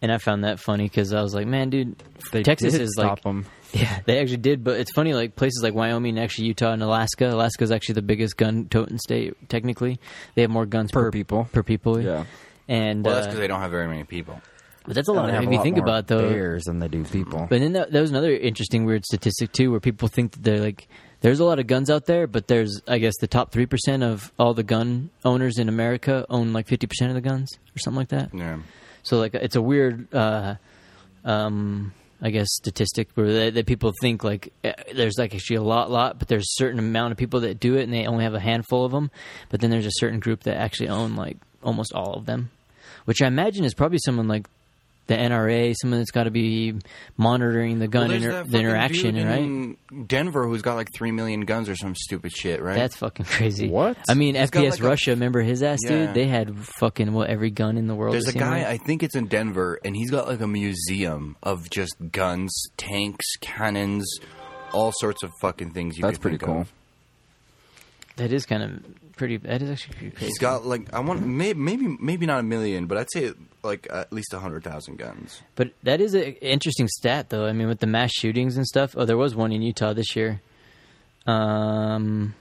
[0.03, 1.97] And I found that funny because I was like, "Man, dude,
[2.31, 3.47] They Texas did is stop like, them.
[3.73, 6.83] yeah, they actually did." But it's funny, like places like Wyoming, and actually Utah, and
[6.83, 7.29] Alaska.
[7.33, 9.35] Alaska is actually the biggest gun-toting state.
[9.49, 9.99] Technically,
[10.35, 11.49] they have more guns Per per, people.
[11.50, 12.25] Per people, Yeah.
[12.69, 14.41] And Well, that's uh, because they don't have very many people.
[14.85, 15.26] but that's a lot.
[15.26, 17.47] they have If you think more about it, though, bears than they do people.
[17.49, 20.59] but then that, that was another interesting, weird statistic too, where people think that they're
[20.61, 20.88] like,
[21.23, 24.03] there's a lot of guns out there, but there's, I guess, the top three percent
[24.03, 27.79] of all the gun owners in America own like fifty percent of the guns or
[27.79, 28.35] something like that.
[28.35, 28.59] Yeah.
[29.07, 30.57] So like, it's a weird, uh,
[31.25, 35.63] um, I guess, statistic where that, that people think like eh, there's like actually a
[35.63, 38.25] lot, lot, but there's a certain amount of people that do it, and they only
[38.25, 39.12] have a handful of them.
[39.49, 42.51] But then there's a certain group that actually own like almost all of them,
[43.05, 44.49] which I imagine is probably someone like
[45.09, 46.75] the NRA, someone that's got to be
[47.16, 50.09] monitoring the gun Well, inter- the interaction, dude right?
[50.09, 52.75] Denver, who's got like three million guns or some stupid shit, right?
[52.77, 53.69] That's fucking crazy.
[53.69, 53.97] What?
[54.09, 55.11] I mean, He's FPS like a- Russia.
[55.12, 56.07] remember his ass, Yeah.
[56.07, 56.14] dude?
[56.14, 58.14] They had fucking what every gun in the world.
[58.14, 58.66] There's a guy, like.
[58.66, 63.25] I think it's in Denver, and he's got like a museum of just guns, tanks,
[63.40, 64.05] cannons,
[64.73, 65.97] all sorts of fucking things.
[65.97, 66.61] You That's could pretty think cool.
[66.62, 66.73] of.
[68.16, 69.37] that is kind of pretty.
[69.37, 70.27] That is actually pretty crazy.
[70.27, 73.33] He's got like I want maybe maybe maybe not a million, but I'd say
[73.66, 75.42] like at least hundred thousand guns.
[75.55, 77.46] But that is an interesting stat, though.
[77.46, 78.94] I mean, with the mass shootings and stuff.
[78.96, 80.40] Oh, there was one in Utah this year.
[81.26, 82.35] Um,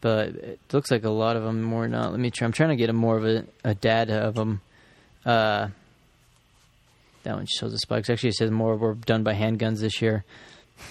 [0.00, 2.10] but it looks like a lot of them more not.
[2.10, 2.46] Let me try.
[2.46, 4.60] I'm trying to get a more of a, a data of them.
[5.24, 5.68] Uh,
[7.22, 8.10] that one shows the spikes.
[8.10, 10.24] Actually, it says more were done by handguns this year.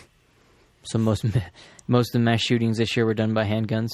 [0.83, 1.23] So most
[1.87, 3.89] most of the mass shootings this year were done by handguns.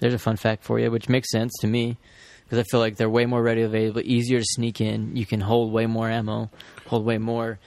[0.00, 1.96] There's a fun fact for you, which makes sense to me
[2.44, 5.16] because I feel like they're way more ready available, easier to sneak in.
[5.16, 6.50] You can hold way more ammo,
[6.86, 7.58] hold way more.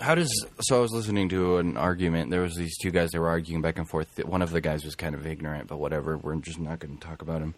[0.00, 0.28] How does
[0.60, 0.78] so?
[0.78, 2.30] I was listening to an argument.
[2.30, 4.08] There was these two guys that were arguing back and forth.
[4.24, 6.18] One of the guys was kind of ignorant, but whatever.
[6.18, 7.54] We're just not going to talk about him.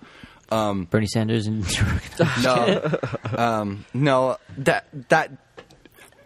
[0.90, 1.64] Bernie Sanders and
[2.42, 2.98] No,
[3.36, 4.36] um, no.
[4.58, 5.32] That that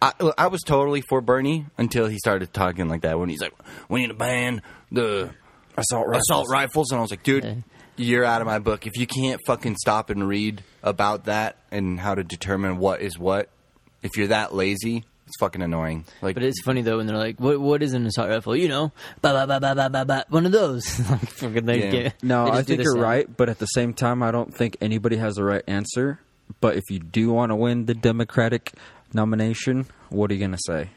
[0.03, 3.19] I, I was totally for Bernie until he started talking like that.
[3.19, 3.55] When he's like,
[3.89, 5.31] "We need to ban the
[5.77, 6.25] Assault rifles.
[6.29, 7.55] assault rifles," and I was like, "Dude, Yeah.
[8.01, 8.87] You're out of my book.
[8.87, 13.19] If you can't fucking stop and read about that and how to determine what is
[13.19, 13.49] what,
[14.03, 17.39] if you're that lazy, it's fucking annoying." Like, But it's funny though when they're like,
[17.39, 17.61] "What?
[17.61, 20.25] What is an assault rifle?" You know, ba ba ba ba ba ba ba.
[20.29, 20.99] One of those.
[21.11, 21.91] like fucking they Yeah.
[21.91, 22.23] get.
[22.23, 23.03] No, they I think you're sound.
[23.03, 26.21] right, but at the same time, I don't think anybody has the right answer.
[26.61, 28.73] But if you do want to win the Democratic
[29.15, 30.91] nomination, what are you going to say?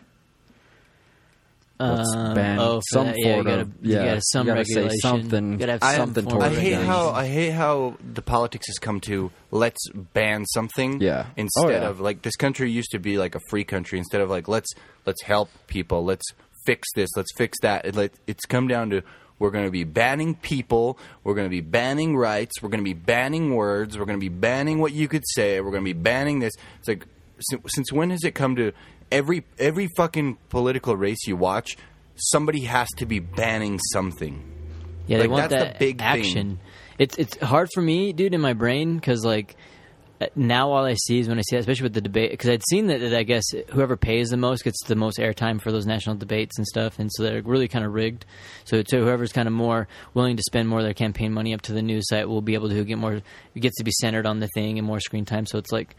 [1.98, 4.06] Let's Um, ban oh, for some that, yeah, you sort gotta, of you yeah.
[4.06, 5.00] gotta some you gotta say regulation.
[5.02, 5.52] something.
[5.54, 8.78] You gotta have I, something form I hate how I hate how the politics has
[8.80, 11.28] come to let's ban something Yeah.
[11.38, 11.88] instead Oh, yeah.
[11.90, 14.70] of like this country used to be like a free country instead of like let's
[15.06, 16.26] let's help people let's
[16.66, 19.02] fix this let's fix that it, let, it's come down to
[19.40, 22.84] we're going to be banning people we're going to be banning rights we're going to
[22.86, 25.94] be banning words we're going to be banning what you could say we're going to
[25.94, 27.06] be banning this it's like
[27.40, 28.72] since, since when has it come to
[29.14, 31.78] every every fucking political race you watch
[32.16, 34.44] somebody has to be banning something
[35.08, 36.08] Yeah, they want that's the that big thing.
[36.08, 36.60] action.
[37.00, 39.56] it's it's hard for me, dude, in my brain because like
[40.22, 42.50] uh, now all I see is when I see that, especially with the debate, because
[42.52, 45.72] I'd seen that, that I guess whoever pays the most gets the most airtime for
[45.72, 48.26] those national debates and stuff, and so they're really kind of rigged.
[48.64, 51.62] So, so whoever's kind of more willing to spend more of their campaign money up
[51.64, 53.22] to the news site will be able to get more,
[53.60, 55.46] gets to be centered on the thing and more screen time.
[55.48, 55.96] So it's like.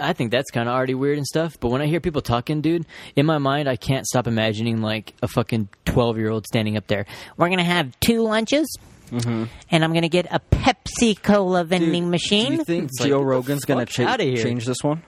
[0.00, 1.58] I think that's kind of already weird and stuff.
[1.60, 5.14] But when I hear people talking, dude, in my mind, I can't stop imagining like
[5.22, 7.06] a fucking twelve year old standing up there.
[7.36, 8.66] We're gonna have two lunches,
[9.12, 9.48] and
[9.84, 12.52] I'm gonna get a Pepsi Cola vending Do machine.
[12.52, 14.42] Do you think like, Joe get the Rogan's going to fuck outta here.
[14.42, 15.02] change this one?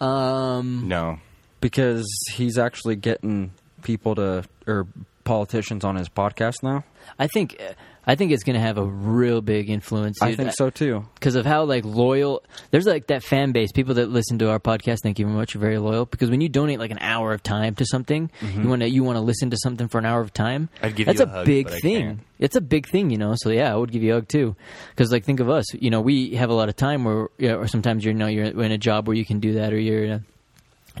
[0.00, 1.18] Um, No.
[1.60, 4.86] Because he's actually getting people to or
[5.24, 6.84] politicians on his podcast now.
[7.18, 7.60] I think
[8.04, 10.20] I think it's going to have a real big influence.
[10.20, 11.04] I think so too.
[11.14, 14.58] because of how like loyal there's like that fan base people that listen to our
[14.58, 17.32] podcast thank you very much you're very loyal because when you donate like an hour
[17.32, 20.04] of time to something you want to you want to listen to something for an
[20.06, 20.86] hour of time Mm-hmm.
[20.86, 22.20] I'd give that's you a, a hug, big but I thing can't.
[22.40, 24.56] it's a big thing you know so yeah i would give you a hug too
[24.90, 27.48] because like think of us you know we have a lot of time where you
[27.48, 29.72] know, or sometimes you're you know you're in a job where you can do that
[29.72, 30.18] or you're uh,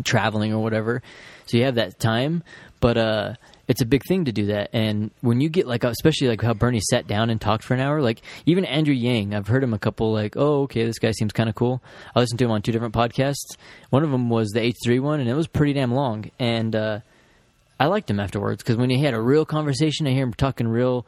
[0.04, 1.02] traveling or whatever
[1.46, 2.42] so you have that time
[2.80, 3.34] but uh
[3.68, 4.70] it's a big thing to do that.
[4.72, 7.80] And when you get like especially like how bernie sat down and talked for an
[7.80, 11.12] hour like even andrew yang i've heard him a couple like oh okay this guy
[11.12, 11.82] seems kind of cool.
[12.14, 13.56] I listened to him on two different podcasts.
[13.90, 16.30] One of them was the h3 one and it was pretty damn long.
[16.38, 17.00] And uh
[17.80, 20.68] i liked him afterwards because when he had a real conversation i hear him talking
[20.68, 21.06] real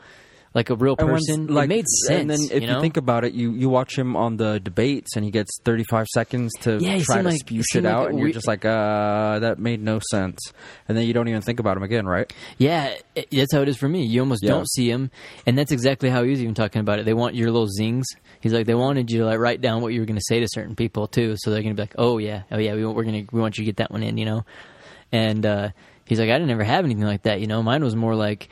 [0.55, 3.25] like a real person like, it made sense And then if you, you, think about
[3.25, 6.99] it, you you watch him on the debates, and he gets 35 seconds to Yeah,
[7.01, 9.99] try to like- spew shit like out, and you're just like, uh, that made no
[10.11, 10.39] sense.
[10.89, 12.33] And then you don't even think about him again, right?
[12.57, 14.05] Yeah, it, that's how it is for me.
[14.07, 14.51] You almost Yeah.
[14.51, 15.11] don't see him,
[15.45, 17.05] and that's exactly how he was even talking about it.
[17.05, 18.07] They want your little zings.
[18.41, 20.39] He's like, they wanted you to like write down what you were going to say
[20.39, 22.87] to certain people too, so they're going to be like, oh yeah, oh yeah, we,
[22.87, 24.45] we're going to we want you to get that one in, you know.
[25.11, 25.69] And uh,
[26.05, 27.61] he's like, I didn't ever have anything like that, you know.
[27.63, 28.49] Mine was more like.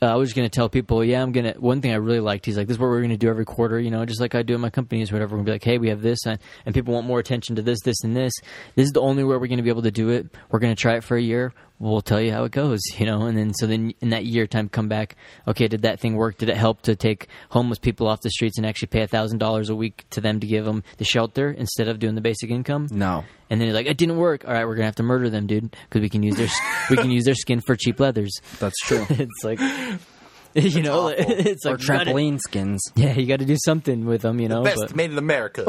[0.00, 1.60] Uh, I was going to tell people, yeah, I'm going to.
[1.60, 3.44] One thing I really liked, he's like, this is what we're going to do every
[3.44, 5.36] quarter, you know, just like I do in my companies whatever.
[5.36, 7.56] We're going to be like, hey, we have this, and, and people want more attention
[7.56, 8.32] to this, this, and this.
[8.76, 10.28] This is the only way we're going to be able to do it.
[10.50, 11.52] We're going to try it for a year.
[11.80, 14.46] We'll tell you how it goes, you know, and then so then in that year
[14.46, 15.16] time, come back.
[15.46, 16.38] Okay, did that thing work?
[16.38, 19.38] Did it help to take homeless people off the streets and actually pay a thousand
[19.38, 22.50] dollars a week to them to give them the shelter instead of doing the basic
[22.50, 22.88] income?
[22.90, 23.24] No.
[23.50, 24.44] And then you're like, it didn't work.
[24.46, 26.48] All right, we're gonna have to murder them, dude, because we can use their
[26.90, 28.32] we can use their skin for cheap leathers.
[28.58, 29.06] That's true.
[29.10, 29.60] it's like,
[30.54, 32.82] you know, it's or like you gotta- trampoline skins.
[32.96, 34.62] yeah, you got to do something with them, you know.
[34.64, 35.64] Best but- made in America.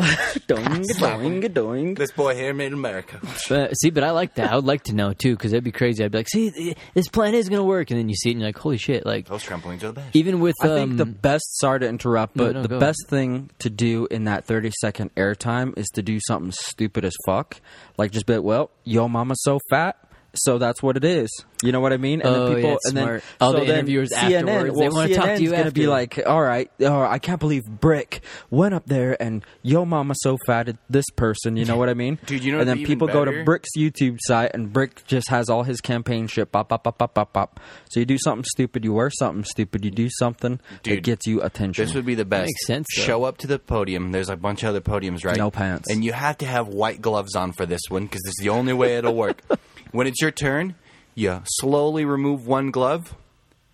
[0.47, 1.93] doing, doing, doing.
[1.95, 3.19] this boy here made in America.
[3.49, 4.51] But, see, but I like that.
[4.51, 6.03] I would like to know too, because that'd be crazy.
[6.03, 8.41] I'd be like, see, this plan is gonna work, and then you see it, and
[8.41, 9.05] you're like, holy shit!
[9.05, 10.15] Like, Those trampolines are the best.
[10.15, 11.59] even with I think the um, best.
[11.59, 12.79] Sorry to interrupt, No, but no, the go.
[12.79, 17.13] best thing to do in that thirty second airtime is to do something stupid as
[17.25, 17.59] fuck,
[17.97, 19.97] like just be like, "Well, yo, mama's so fat."
[20.35, 21.29] So that's what it is.
[21.63, 22.21] You know what I mean?
[22.21, 23.23] And Oh, then people, yeah, and then smart.
[23.41, 25.81] All so the then interviewers CNN, afterwards, well, they wanna talk to you gonna be
[25.83, 25.89] after.
[25.89, 30.37] like, "All right, oh, I can't believe Brick went up there and yo, mama so
[30.45, 32.17] fat at this person." You know what I mean?
[32.25, 33.43] Dude, you know And then people go to?
[33.43, 36.51] Brick's YouTube site, and Brick just has all his campaign shit.
[36.51, 37.59] Pop, pop, pop, pop, pop, pop.
[37.89, 41.27] So you do something stupid, you wear something stupid, you do something that Dude, gets
[41.27, 41.83] you attention.
[41.85, 42.47] This would be the best.
[42.47, 43.03] makes sense, though.
[43.03, 44.11] Show up to the podium.
[44.11, 45.37] There's a bunch of other podiums, right?
[45.37, 45.89] No pants.
[45.91, 48.49] And you have to have white gloves on for this one because this is the
[48.49, 49.41] only way it'll work.
[49.91, 50.75] when it's your turn,
[51.15, 53.15] you slowly remove one glove,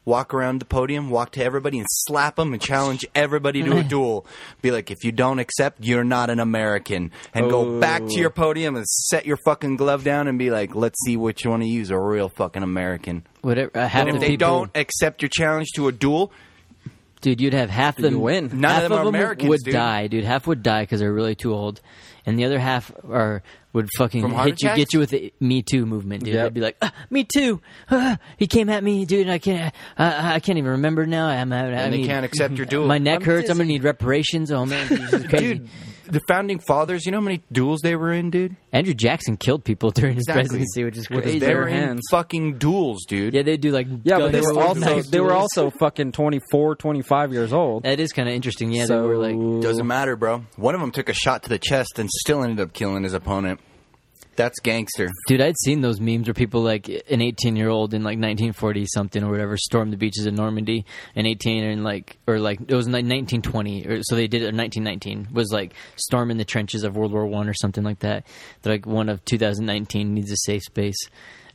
[0.05, 3.83] walk around the podium, walk to everybody, and slap them and challenge everybody to a
[3.95, 4.25] duel.
[4.61, 7.11] Be like, if you don't accept, you're not an American.
[7.33, 10.75] And go back to your podium and set your fucking glove down and be like,
[10.75, 13.25] let's see which one of you is a real fucking American.
[13.41, 13.71] whatever.
[13.75, 16.31] Uh, And if they people, don't accept your challenge to a duel,
[17.25, 18.51] dude, you'd have half them You win.
[18.53, 19.73] None of half them are them Americans, would dude.
[19.73, 20.23] die, dude.
[20.23, 21.81] Half would die because they're really too old,
[22.23, 23.41] and the other half are
[23.73, 26.35] would fucking From hit you, get you with the Me Too movement, dude.
[26.35, 26.43] Yep.
[26.45, 29.27] They'd be like, ah, "Me too." Ah, he came at me, dude.
[29.27, 29.73] I can't.
[29.97, 31.27] Uh, I can't even remember now.
[31.27, 31.51] I'm.
[31.51, 32.85] I, I and they mean, can't accept your duel.
[32.85, 33.49] My neck I'm hurts.
[33.49, 34.51] I'm gonna need reparations.
[34.51, 34.87] Oh man,
[35.29, 35.67] dude.
[36.07, 38.55] The founding fathers, you know how many duels they were in, dude?
[38.71, 40.43] Andrew Jackson killed people during his Exactly.
[40.43, 41.39] presidency, which is With his crazy.
[41.39, 42.01] They bare were in hands.
[42.11, 43.33] fucking duels, dude.
[43.33, 45.41] Yeah, they do like yeah, but they guns, were also knives, they were duels.
[45.57, 47.83] also fucking 24, 25 years old.
[47.83, 48.71] That is kind of interesting.
[48.71, 49.61] Yeah, so they were like.
[49.61, 50.45] Doesn't matter, bro.
[50.57, 53.13] One of them took a shot to the chest and still ended up killing his
[53.13, 53.59] opponent.
[54.35, 55.09] That's gangster.
[55.27, 58.85] Dude, I'd seen those memes where people like an 18 year old in like 1940
[58.87, 62.75] something or whatever stormed the beaches of Normandy, and 18 and like or like it
[62.75, 64.45] was like 1920 or so they did it.
[64.45, 68.25] Or 1919 was like storming the trenches of World War One or something like that.
[68.61, 70.97] They're like one of 2019 needs a safe space.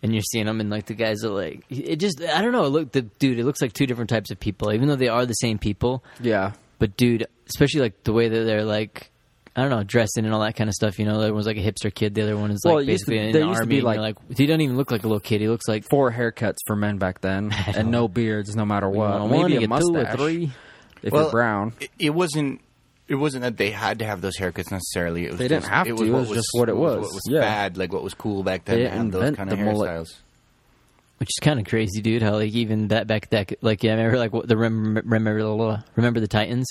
[0.03, 2.65] And you're seeing them, and like the guys are like, it just, I don't know.
[2.65, 5.09] It look, the dude, it looks like two different types of people, even though they
[5.09, 6.03] are the same people.
[6.23, 6.53] Yeah.
[6.79, 9.11] But dude, especially like the way that they're like,
[9.57, 10.99] I don't know, dressing and all that kind of stuff.
[10.99, 12.15] You know, the other one's like a hipster kid.
[12.15, 13.63] The other one is like Well, it used to- basically in there the used to
[13.63, 13.69] army.
[13.69, 15.41] be, and you're like- like, he doesn't even look like a little kid.
[15.41, 19.21] He looks like Four haircuts for men back then, and no beards, no matter what.
[19.21, 20.17] one, Maybe you a get two or mustache.
[20.19, 20.53] three.
[21.03, 21.73] if Well, you're brown.
[21.81, 22.61] It, it wasn't.
[23.09, 25.25] It wasn't that they had to have those haircuts necessarily.
[25.25, 26.05] It was They didn't just, have it to.
[26.05, 27.01] It what was just what it was.
[27.01, 27.41] What was Yeah.
[27.41, 28.79] fad, like what was cool back then.
[28.79, 30.09] They to have those kind of the mullet.
[31.21, 32.23] Which is kind of crazy, dude.
[32.23, 35.85] How like even that back that like yeah, I remember like what the remember remember,
[35.95, 36.67] remember the Titans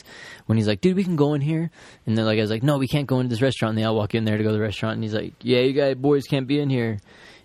[0.47, 1.69] when he's like, dude, we can go in here,
[2.07, 3.73] and then like I was like, no, we can't go into this restaurant.
[3.73, 5.59] And they all walk in there to go to the restaurant, and he's like, yeah,
[5.59, 6.97] you guys boys can't be in here.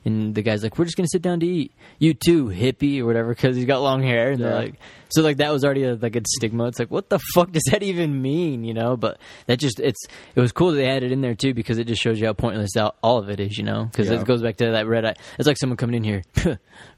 [0.06, 1.72] And the guy's like, we're just gonna sit down to eat.
[1.98, 4.32] You too, hippie or whatever, because he's got long hair.
[4.32, 4.74] And they're like,
[5.08, 6.66] so like that was already a, like a stigma.
[6.66, 8.64] It's like, what the fuck does that even mean?
[8.64, 8.96] You know?
[8.96, 11.78] But that just it's it was cool that they had it in there too because
[11.78, 13.56] it just shows you how pointless all, all of it is.
[13.56, 13.84] You know?
[13.84, 14.20] Because Yeah.
[14.20, 15.14] it goes back to that red eye.
[15.38, 16.22] It's like someone coming in here,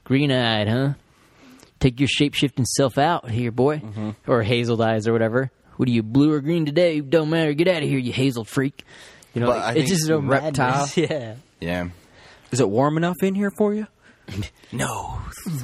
[0.03, 0.93] green eyed, huh?
[1.79, 4.09] Take your shape shifting self out here, boy, Mm-hmm.
[4.29, 5.51] or hazel eyes or whatever.
[5.77, 6.99] What are you, blue or green today?
[7.01, 7.53] Don't matter.
[7.53, 8.83] Get out of here, you hazel freak.
[9.35, 10.97] You know, like, it's just a reptile- madness.
[10.97, 11.35] Yeah.
[11.61, 11.87] Yeah.
[12.51, 13.87] Is it warm enough in here for you?
[14.73, 15.19] No.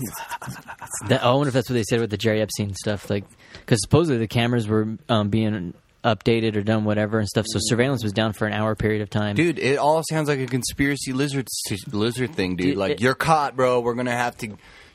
[1.08, 3.10] That, I wonder if that's what they said with the Jerry Epstein stuff.
[3.10, 3.26] Like,
[3.60, 7.46] because supposedly the cameras were um, being updated or done whatever and stuff.
[7.50, 9.36] So surveillance was down for an hour period of time.
[9.36, 11.48] Dude, it all sounds like a conspiracy lizard
[11.92, 12.68] lizard thing, dude.
[12.68, 13.80] Dude, like it- you're caught, bro.
[13.82, 14.48] We're gonna have to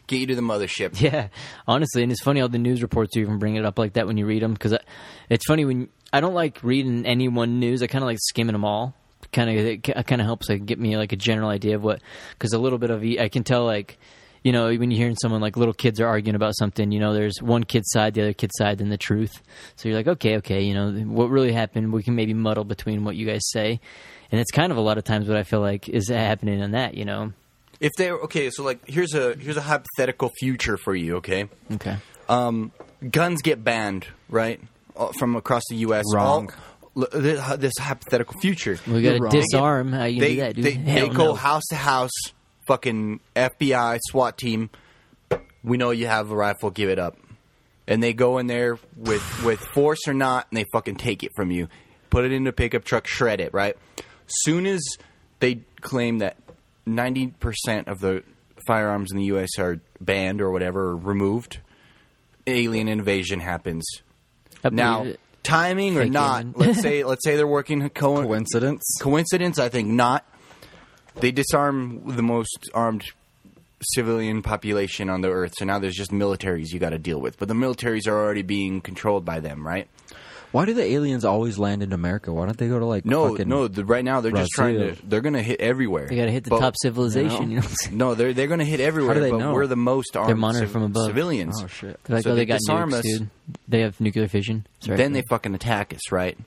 [0.07, 0.99] get you to the mothership.
[1.01, 1.29] Yeah,
[1.67, 4.17] honestly, and it's funny how the news reports even bring it up like that when
[4.17, 4.75] you read them because
[5.29, 7.83] it's funny when I don't like reading any one news.
[7.83, 8.95] I kind of like skimming them all.
[9.33, 12.01] Kind of, it kind of helps like get me like a general idea of what
[12.31, 13.99] because a little bit of I can tell like
[14.45, 17.13] you know when you're hearing someone like little kids are arguing about something, you know,
[17.13, 19.43] there's one kid's side, the other kid's side, then the truth.
[19.77, 21.93] So you're like, okay, okay, you know, what really happened?
[21.93, 23.81] We can maybe muddle between what you guys say,
[24.33, 26.71] and it's kind of a lot of times what I feel like is happening in
[26.71, 27.33] that, you know.
[27.81, 31.17] If they okay, so like here's a here's a hypothetical future for you.
[31.17, 31.97] Okay, Okay.
[32.29, 32.73] um,
[33.11, 34.61] guns get banned, right,
[34.97, 36.05] uh, from across the U.S.
[36.15, 36.27] Wrong.
[36.27, 36.55] All, l-
[36.95, 38.79] this, hypothetical future.
[38.87, 39.93] We got to disarm.
[39.93, 40.65] How you they do that, dude?
[40.65, 41.35] they, they go no.
[41.35, 42.11] house to house,
[42.67, 44.71] fucking FBI SWAT team.
[45.63, 46.71] We know you have a rifle.
[46.71, 47.17] Give it up.
[47.87, 51.33] And they go in there with with force or not, and they fucking take it
[51.35, 51.69] from you,
[52.11, 53.55] put it in a pickup truck, shred it.
[53.55, 53.77] Right.
[54.27, 54.83] Soon as
[55.41, 56.37] they claim that
[56.85, 58.23] ninety percent of the
[58.67, 59.59] firearms in the U.S.
[59.59, 61.61] are banned or whatever, or removed,
[62.47, 63.85] alien invasion happens.
[64.71, 65.21] Now, it.
[65.49, 66.55] Timing or Fake not, alien.
[66.57, 68.83] let's say let's say they're working co- Coincidence?
[69.01, 69.59] Coincidence?
[69.59, 70.25] I think not.
[71.17, 73.05] They disarm the most armed
[73.83, 77.39] civilian population on the earth, so now there's just militaries you got to deal with.
[77.39, 79.89] But the militaries are already being controlled by them, right?
[80.51, 82.33] Why do the aliens always land in America?
[82.33, 83.69] Why don't they go to like No, fucking no.
[83.69, 84.97] The, right now they're just trying to.
[85.07, 86.07] They're going to hit everywhere.
[86.09, 87.51] They got to hit the But- top civilization.
[87.51, 87.97] You know, what I'm?
[87.99, 89.15] No, they're they're going to hit everywhere.
[89.15, 89.53] How do they but know?
[89.53, 91.07] we're the most armed They're monitored civ- from above.
[91.07, 91.61] civilians.
[91.63, 92.01] Oh shit!
[92.05, 93.03] They're like, So oh, they they got disarm nukes, us.
[93.05, 93.31] dude.
[93.69, 94.67] They have nuclear fission.
[94.81, 94.97] Sorry.
[94.97, 96.39] then they fucking attack us, right?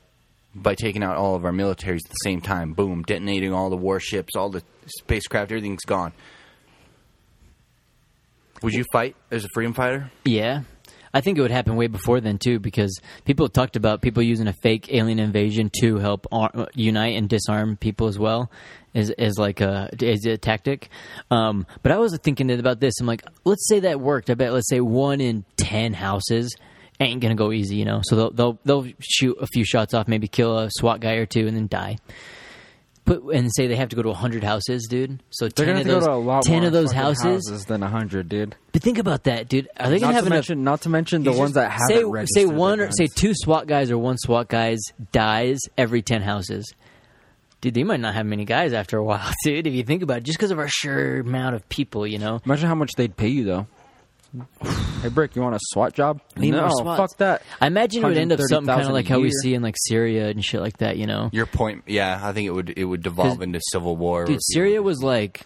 [0.55, 2.73] By taking out all of our militaries at the same time.
[2.73, 6.11] Boom, detonating all the warships, all the spacecraft, everything's gone.
[8.63, 10.11] Would you fight as a freedom fighter?
[10.25, 10.61] yeah.
[11.13, 14.47] I think it would happen way before then too, because people talked about people using
[14.47, 18.51] a fake alien invasion to help ar- unite and disarm people as well,
[18.95, 20.89] as as like a as a tactic.
[21.29, 22.93] Um, but I was thinking about this.
[22.99, 24.29] I'm like, let's say that worked.
[24.29, 26.55] I bet let's say one in ten houses
[26.99, 28.01] ain't gonna go easy, you know.
[28.03, 31.25] So they'll they'll they'll shoot a few shots off, maybe kill a SWAT guy or
[31.25, 31.97] two, and then die.
[33.11, 35.21] And say they have to go to hundred houses, dude.
[35.29, 36.73] So They're ten gonna of have to those go to a lot ten more of
[36.73, 38.55] those fucking houses, than hundred, dude.
[38.71, 39.67] But think about that, dude.
[39.79, 40.35] Are they gonna Not have to enough?
[40.37, 42.97] mention, not to mention the ones that haven't say registered say their one or guns.
[42.97, 44.79] say two SWAT guys or one SWAT guys
[45.11, 46.73] dies every ten houses.
[47.61, 49.67] Dude, they might not have many guys after a while, dude.
[49.67, 52.41] If you think about it, just because of our sheer amount of people, you know.
[52.45, 53.67] Imagine how much they'd pay you though.
[55.01, 56.21] Hey, Brick, you want a SWAT job?
[56.37, 56.97] Need no, more SWATs.
[56.97, 57.41] fuck that.
[57.59, 59.61] I imagine it would end up something kind of like a how we see in
[59.61, 61.29] like Syria and shit like that, you know.
[61.33, 64.25] Your point, yeah, I think it would it would devolve 'Cause- into civil war.
[64.25, 65.41] Dude, Syria was like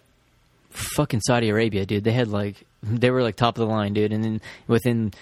[0.69, 2.04] fucking Saudi Arabia, dude.
[2.04, 4.12] They had like they were like top of the line, dude.
[4.13, 5.13] And then within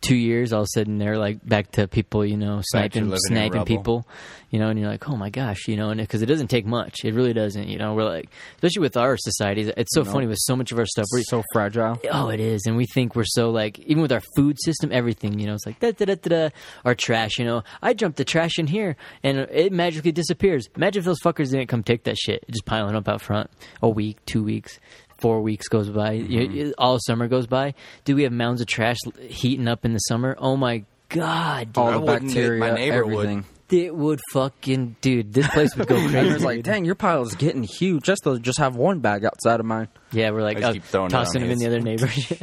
[0.00, 3.64] two years, all of a sudden they're like back to people, you know, sniping, sniping
[3.64, 4.06] people,
[4.50, 4.68] you know.
[4.68, 7.14] And you're like, oh my gosh, you know, and because it doesn't take much, it
[7.14, 7.94] really doesn't, you know.
[7.94, 11.06] We're like, especially with our societies, it's so funny with so much of our stuff.
[11.12, 12.00] We're, so fragile.
[12.10, 15.38] Oh, it is, and we think we're so like even with our food system, everything.
[15.38, 16.28] You know, it's like da da da da.
[16.28, 16.48] da.
[16.84, 20.68] Our trash, you know, I dumped the trash in here, and it magically disappears.
[20.76, 23.50] Imagine if those fuckers didn't come take that shit, just piling up out front.
[23.82, 24.78] A week, two weeks,
[25.20, 26.12] four weeks goes by.
[26.12, 26.56] You- mm-hmm.
[26.56, 27.74] you- all summer goes by.
[28.04, 30.36] Do we have mounds of trash heating up in the summer?
[30.38, 31.78] Oh my god, dude.
[31.78, 33.12] All I the wouldn't, bacteria, my neighbor would.
[33.26, 33.44] everything.
[33.70, 35.32] it would fucking dude.
[35.32, 36.28] This place would go crazy.
[36.28, 38.04] it's like, dang, your pile is getting huge.
[38.04, 39.88] Just to just have one bag outside of mine.
[40.12, 42.32] Yeah, we're like I uh, keep throwing it tossing them in the other neighbors.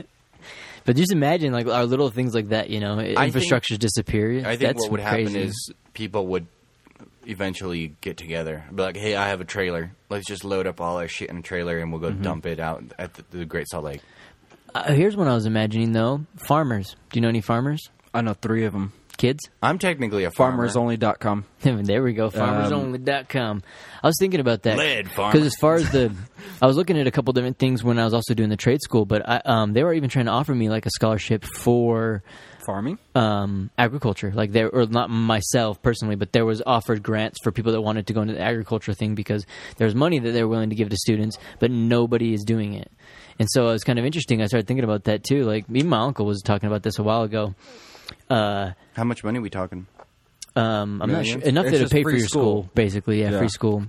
[0.86, 2.70] but just imagine like our little things like that.
[2.70, 4.40] You know, infrastructures disappear.
[4.40, 6.48] I think That's what would happen is people would
[7.26, 9.92] eventually get together, be like, "Hey, I have a trailer.
[10.10, 12.18] Let's just load up all our shit in a trailer and we'll Mm-hmm.
[12.18, 14.02] go dump it out at the, the Great Salt Lake."
[14.76, 16.96] Uh, here's what I was imagining though: farmers.
[17.12, 17.82] Do you know any farmers?
[18.14, 18.94] I know three of them.
[19.18, 19.40] Kids?
[19.64, 20.68] I'm technically a farmer.
[20.68, 21.46] FarmersOnly.com.
[21.62, 22.30] there we go.
[22.30, 23.64] FarmersOnly.com.
[24.04, 25.32] I was thinking about that Lead farmer.
[25.34, 26.14] because as far as the,
[26.62, 28.80] I was looking at a couple different things when I was also doing the trade
[28.84, 32.22] school, but I, um, they were even trying to offer me like a scholarship for
[32.68, 33.00] Farming?
[33.16, 34.32] um, agriculture.
[34.36, 38.06] Like there, or not myself personally, but there was offered grants for people that wanted
[38.08, 39.46] to go into the agriculture thing because
[39.78, 42.92] there's money that they're willing to give to students, but nobody is doing it.
[43.40, 44.42] And so it was kind of interesting.
[44.42, 45.44] I started thinking about that too.
[45.46, 47.56] Like even my uncle was talking about this a while ago.
[48.30, 49.88] Uh, How much money are we talking?
[50.56, 52.64] um, I'm not sure enough It's to pay for your school.
[52.64, 52.70] school.
[52.74, 53.22] basically.
[53.22, 53.40] Yeah, Yeah.
[53.40, 53.84] free school.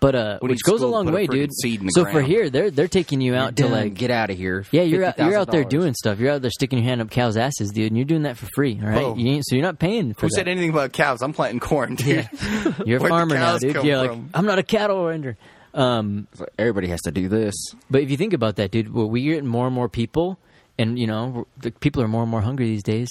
[0.00, 1.52] But uh, which goes a long Put a way, dude.
[1.52, 4.30] seed in the So for here, they're they're taking you out to like get out
[4.30, 4.64] of here.
[4.70, 6.18] yeah, you're out, you're out there doing stuff.
[6.18, 8.46] You're out there sticking your hand up cows' asses, dude, and you're doing that for
[8.54, 9.02] free, all right?
[9.02, 9.14] Whoa.
[9.16, 10.34] You ain't, so you're not paying for Who that.
[10.34, 11.22] said anything about cows?
[11.22, 12.28] I'm planting corn, dude.
[12.86, 13.82] You're a farmer now, dude.
[13.84, 14.18] You're like?
[14.34, 15.36] I'm not a cattle ranger.
[15.74, 17.54] Um, like, Everybody has to do this.
[17.90, 20.38] but if you think about that, dude, well, we're getting more and more people,
[20.78, 23.08] and you know, the people are more and more hungry these days,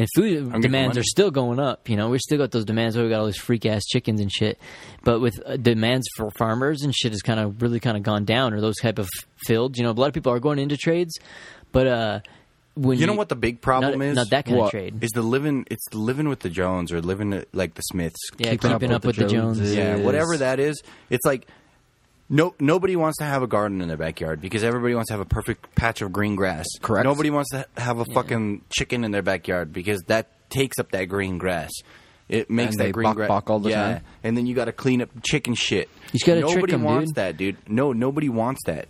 [0.00, 1.88] and food Hungry demands are still going up.
[1.88, 2.96] You know, we still got those demands.
[2.96, 4.58] where we got all these freak ass chickens and shit.
[5.04, 8.24] But with uh, demands for farmers and shit has kind of really kind of gone
[8.24, 9.08] down, or those type of
[9.46, 9.78] fields.
[9.78, 11.18] You know, a lot of people are going into trades,
[11.70, 12.20] but uh,
[12.74, 14.16] when You know what the big problem not, is?
[14.16, 14.66] Not that kind What?
[14.66, 15.02] of trade.
[15.04, 15.66] Is the living?
[15.70, 18.18] It's the living with the Jones or living like the Smiths.
[18.38, 19.74] yeah, keeping keeping, up up, with with the the Joneses.
[19.74, 20.00] Joneses.
[20.00, 20.82] Yeah, whatever that is.
[21.10, 21.46] It's like
[22.30, 25.20] no nobody wants to have a garden in their backyard because everybody wants to have
[25.20, 26.64] a perfect patch of green grass.
[26.80, 27.04] Correct.
[27.04, 31.04] Nobody wants to have a fucking chicken in their backyard because that takes up that
[31.06, 31.70] green grass.
[32.28, 34.04] It makes And that they green grass bok all the yeah, time.
[34.22, 35.88] and then you got to clean up chicken shit.
[36.12, 37.16] You just gotta trick nobody 'em, wants dude.
[37.16, 37.56] that, dude.
[37.68, 38.86] No, nobody wants that.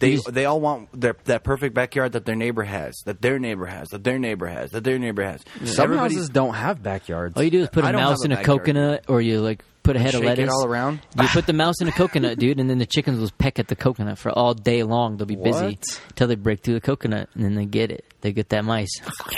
[0.00, 3.38] They just- they all want their, that perfect backyard that their neighbor has, that their
[3.38, 5.42] neighbor has, that their neighbor has, that their neighbor has.
[5.64, 7.36] Some Everybody- houses don't have backyards.
[7.36, 8.58] All you do is put I a don't mouse have in a a backyard.
[8.60, 11.00] coconut, or you like put a head of shake lettuce it all around.
[11.20, 13.68] You put the mouse in a coconut, dude, and then the chickens will peck at
[13.68, 15.16] the coconut for all day long.
[15.16, 16.00] They'll be busy What?
[16.16, 18.04] till they break through the coconut, and then they get it.
[18.20, 18.90] They get that mice.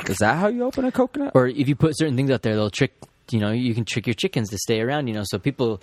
[0.09, 1.33] Is that how you open a coconut?
[1.35, 2.92] or if you put certain things out there, they'll trick.
[3.31, 5.07] You know, you can trick your chickens to stay around.
[5.07, 5.81] You know, so people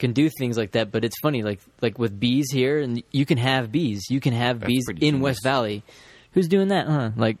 [0.00, 0.90] can do things like that.
[0.90, 4.02] But it's funny, like like with bees here, and you can have bees.
[4.10, 5.22] You can have That's bees in genius.
[5.22, 5.84] West Valley.
[6.32, 6.88] Who's doing that?
[6.88, 7.10] Huh?
[7.16, 7.36] Like.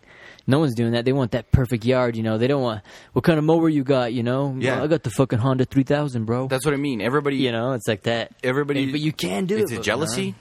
[0.46, 1.04] No one's doing that.
[1.04, 2.36] They want that perfect yard, you know.
[2.36, 4.56] They don't want what kind of mower you got, you know.
[4.58, 4.76] Yeah.
[4.76, 6.48] "Well, I got the fucking Honda three thousand, bro.
[6.48, 7.00] That's what I mean.
[7.00, 8.32] Everybody, you know, it's like that.
[8.42, 8.84] everybody.
[8.84, 9.74] And- but you can do Is it.
[9.74, 10.34] it but- jealousy?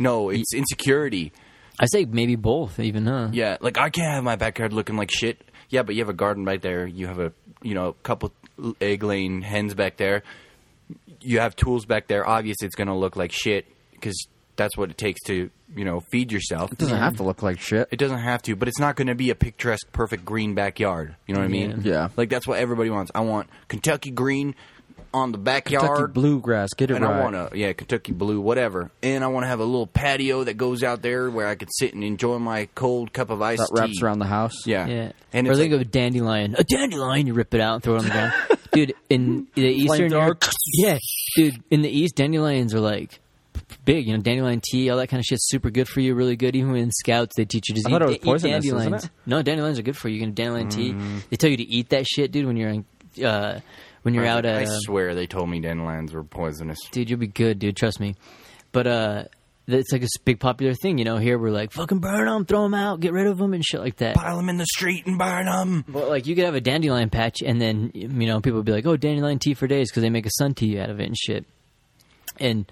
[0.00, 1.32] No, it's insecurity.
[1.78, 3.28] I say maybe both, even huh?
[3.32, 5.40] Yeah, like I can't have my backyard looking like shit.
[5.68, 6.86] Yeah, but you have a garden right there.
[6.86, 8.32] You have a you know a couple
[8.80, 10.24] egg laying hens back there.
[11.20, 12.26] You have tools back there.
[12.26, 14.26] Obviously, it's going to look like shit because
[14.56, 16.72] that's what it takes to you know feed yourself.
[16.72, 17.88] It doesn't have to look like shit.
[17.90, 21.16] It doesn't have to, but it's not going to be a picturesque, perfect green backyard.
[21.26, 21.80] You know what I mean?
[21.82, 22.08] Yeah.
[22.16, 23.10] Like that's what everybody wants.
[23.14, 24.54] I want Kentucky green
[25.12, 25.86] on the backyard.
[25.86, 27.16] Kentucky bluegrass, get it and right.
[27.16, 28.90] I want to, yeah, Kentucky blue, whatever.
[29.02, 31.68] And I want to have a little patio that goes out there where I could
[31.72, 33.58] sit and enjoy my cold cup of ice.
[33.58, 34.04] that wraps tea.
[34.04, 34.66] around the house.
[34.66, 35.12] Yeah, Yeah.
[35.32, 36.54] And or it's think like, of a dandelion.
[36.58, 38.32] A dandelion, you rip it out and throw it on the ground.
[38.72, 40.52] dude, in the eastern Flamethrower.
[40.74, 40.98] Yeah.
[41.36, 43.20] Dude, in the east dandelions are like
[43.84, 46.36] big, you know, dandelion tea, all that kind of shit's super good for you, really
[46.36, 46.56] good.
[46.56, 48.78] Even in scouts they teach you to I eat, thought it was eat poisonous, isn't
[48.78, 49.04] dandelions.
[49.04, 49.10] it?
[49.26, 50.14] No, dandelions are good for you.
[50.16, 50.92] You can dandelion tea.
[51.30, 52.84] They tell you to eat that shit, dude, when you're in
[53.24, 53.60] uh
[54.02, 56.78] when you're out I at uh, swear they told me dandelions were poisonous.
[56.90, 57.76] dude, you'll be good, dude.
[57.76, 58.14] Trust me.
[58.72, 59.24] But uh,
[59.66, 61.16] it's like a big popular thing, you know.
[61.16, 63.80] Here we're like, fucking burn them, throw them out, get rid of them, and shit
[63.80, 64.16] like that.
[64.16, 65.84] Pile them in the street and burn them.
[65.86, 68.72] But like, you could have a dandelion patch, and then you know people would be
[68.72, 71.06] like, oh, dandelion tea for days because they make a sun tea out of it
[71.06, 71.44] and shit.
[72.38, 72.70] And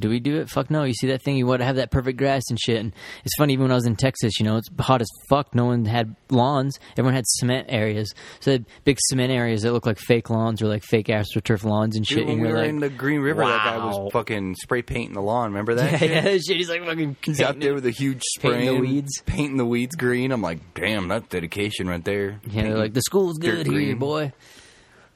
[0.00, 0.48] do we do it?
[0.48, 0.84] Fuck no.
[0.84, 1.36] You see that thing?
[1.36, 2.78] You want to have that perfect grass and shit.
[2.78, 2.92] And
[3.24, 5.54] it's funny, even when I was in Texas, you know, it's hot as fuck.
[5.54, 6.78] No one had lawns.
[6.92, 8.12] Everyone had cement areas.
[8.40, 11.64] So they had big cement areas that look like fake lawns or like fake astroturf
[11.64, 12.18] lawns and shit.
[12.18, 14.82] Dude, when and we were like, in the Green River, that guy was fucking spray
[14.82, 15.50] painting the lawn.
[15.50, 15.92] Remember that?
[15.92, 16.10] yeah, shit?
[16.10, 16.56] yeah, that shit.
[16.56, 17.16] He's like fucking.
[17.22, 19.22] He's out there with a huge spray Painting the weeds.
[19.26, 20.32] painting the weeds green.
[20.32, 22.40] I'm like, damn, that's dedication right there.
[22.48, 23.98] Yeah, they're like the school's good here, green.
[23.98, 24.32] boy.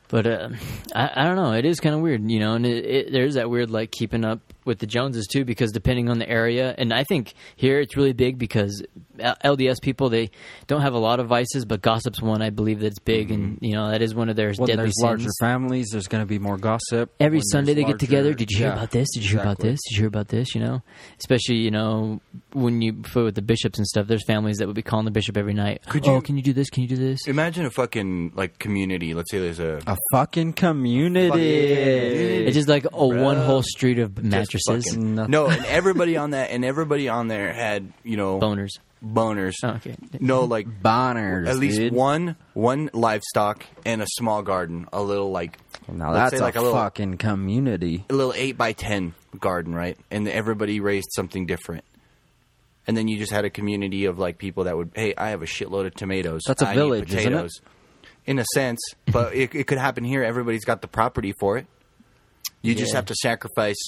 [0.08, 0.48] But uh,
[0.92, 1.52] I, I don't know.
[1.52, 4.24] It is kind of weird, you know, and it, it, there's that weird like keeping
[4.24, 7.96] up with the Joneses too, because depending on the area, and I think here it's
[7.96, 8.82] really big because
[9.18, 10.30] LDS people they
[10.66, 13.64] don't have a lot of vices, but gossip's one I believe that's big, and mm-hmm.
[13.64, 15.04] you know that is one of their When deadly there's sins.
[15.04, 17.12] larger families, there's going to be more gossip.
[17.20, 18.34] Every When Sunday they there's get together.
[18.34, 19.08] Did you hear Yeah, about this?
[19.14, 19.80] Did you hear about this?
[19.88, 20.54] Did you hear about this?
[20.54, 20.82] You know,
[21.18, 22.20] especially you know
[22.52, 24.06] when you for with the bishops and stuff.
[24.06, 25.82] There's families that would be calling the bishop every night.
[25.88, 26.70] Could oh, you- can you do this?
[26.70, 27.26] Can you do this?
[27.26, 29.14] Imagine a fucking like community.
[29.14, 32.44] Let's say there's a A fucking community.
[32.46, 35.30] It's just like a one whole street of just mattresses, fucking- Nothing.
[35.30, 38.78] no, and everybody on that, and everybody on there had you know boners.
[39.04, 39.54] boners.
[39.62, 39.96] Oh, okay.
[40.20, 41.48] No, like boners.
[41.48, 41.92] at least dude.
[41.92, 44.86] one one livestock and a small garden.
[44.92, 48.04] A little like Now that's say like a, a little fucking community.
[48.10, 49.96] a little eight by ten garden, right?
[50.10, 51.84] And everybody raised something different.
[52.86, 55.42] and then you just had a community of like people that would, hey, I have
[55.42, 56.42] a shitload of tomatoes.
[56.46, 57.50] That's a I village, isn't it?
[58.26, 58.80] In a sense,
[59.10, 60.22] but it, it could happen here.
[60.24, 61.66] Everybody's got the property for it.
[62.62, 63.78] You just have to sacrifice.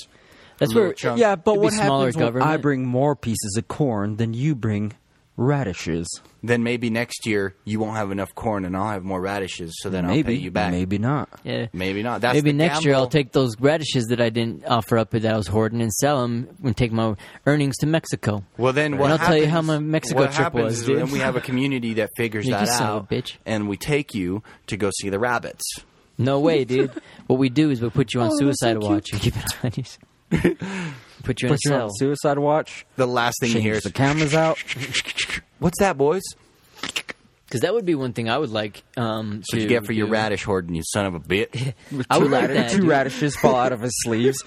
[0.62, 1.20] That's a little where chunk.
[1.20, 4.54] Yeah, but It'd what smaller happens when I bring more pieces of corn than you
[4.54, 4.92] bring
[5.36, 6.06] radishes?
[6.42, 9.72] Then maybe next year you won't have enough corn, and I'll have more radishes.
[9.80, 10.72] So then maybe I'll pay you back.
[10.72, 11.28] Maybe not.
[11.44, 11.66] Yeah.
[11.72, 12.20] Maybe not.
[12.20, 15.24] That's Maybe the next year I'll take those radishes that I didn't offer up that
[15.24, 17.14] I was hoarding and sell them and take my
[17.46, 18.44] earnings to Mexico.
[18.58, 20.80] Well, then what And I'll tell you how happens- my Mexico what trip happens was,
[20.80, 20.98] is dude.
[20.98, 23.36] Then we have a community that figures You that son out, bitch.
[23.46, 25.64] and we take you to go see the rabbits.
[26.18, 26.90] No way, dude.
[27.26, 29.70] what we do is we put you on Oh, suicide watch and keep it on
[29.76, 29.84] you.
[31.24, 31.88] Put you in Put a you on cell.
[31.92, 32.84] suicide watch.
[32.96, 34.58] The last thing you Change hear is the cameras out.
[35.60, 36.22] "What's that, boys?"
[36.80, 38.82] Because that would be one thing I would like.
[38.96, 40.12] Um, What you to get for your do.
[40.14, 41.74] radish hoarding, you son of a bitch.
[42.10, 42.70] I would Two like that.
[42.70, 42.88] Two dude.
[42.88, 44.42] radishes fall out of his sleeves.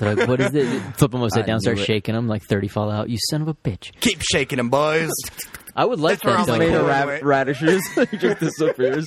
[0.00, 0.80] They're like, what is it?
[0.96, 1.84] Flip them upside I down, start it.
[1.84, 2.26] shaking them.
[2.26, 3.10] Like thirty fall out.
[3.10, 3.92] You son of a bitch.
[4.00, 5.10] Keep shaking them, boys.
[5.76, 6.40] I would like That's where that.
[6.40, 6.52] I'm Though.
[6.52, 7.86] like, Made of Wait, ra- radishes.
[8.10, 9.06] he just disappears.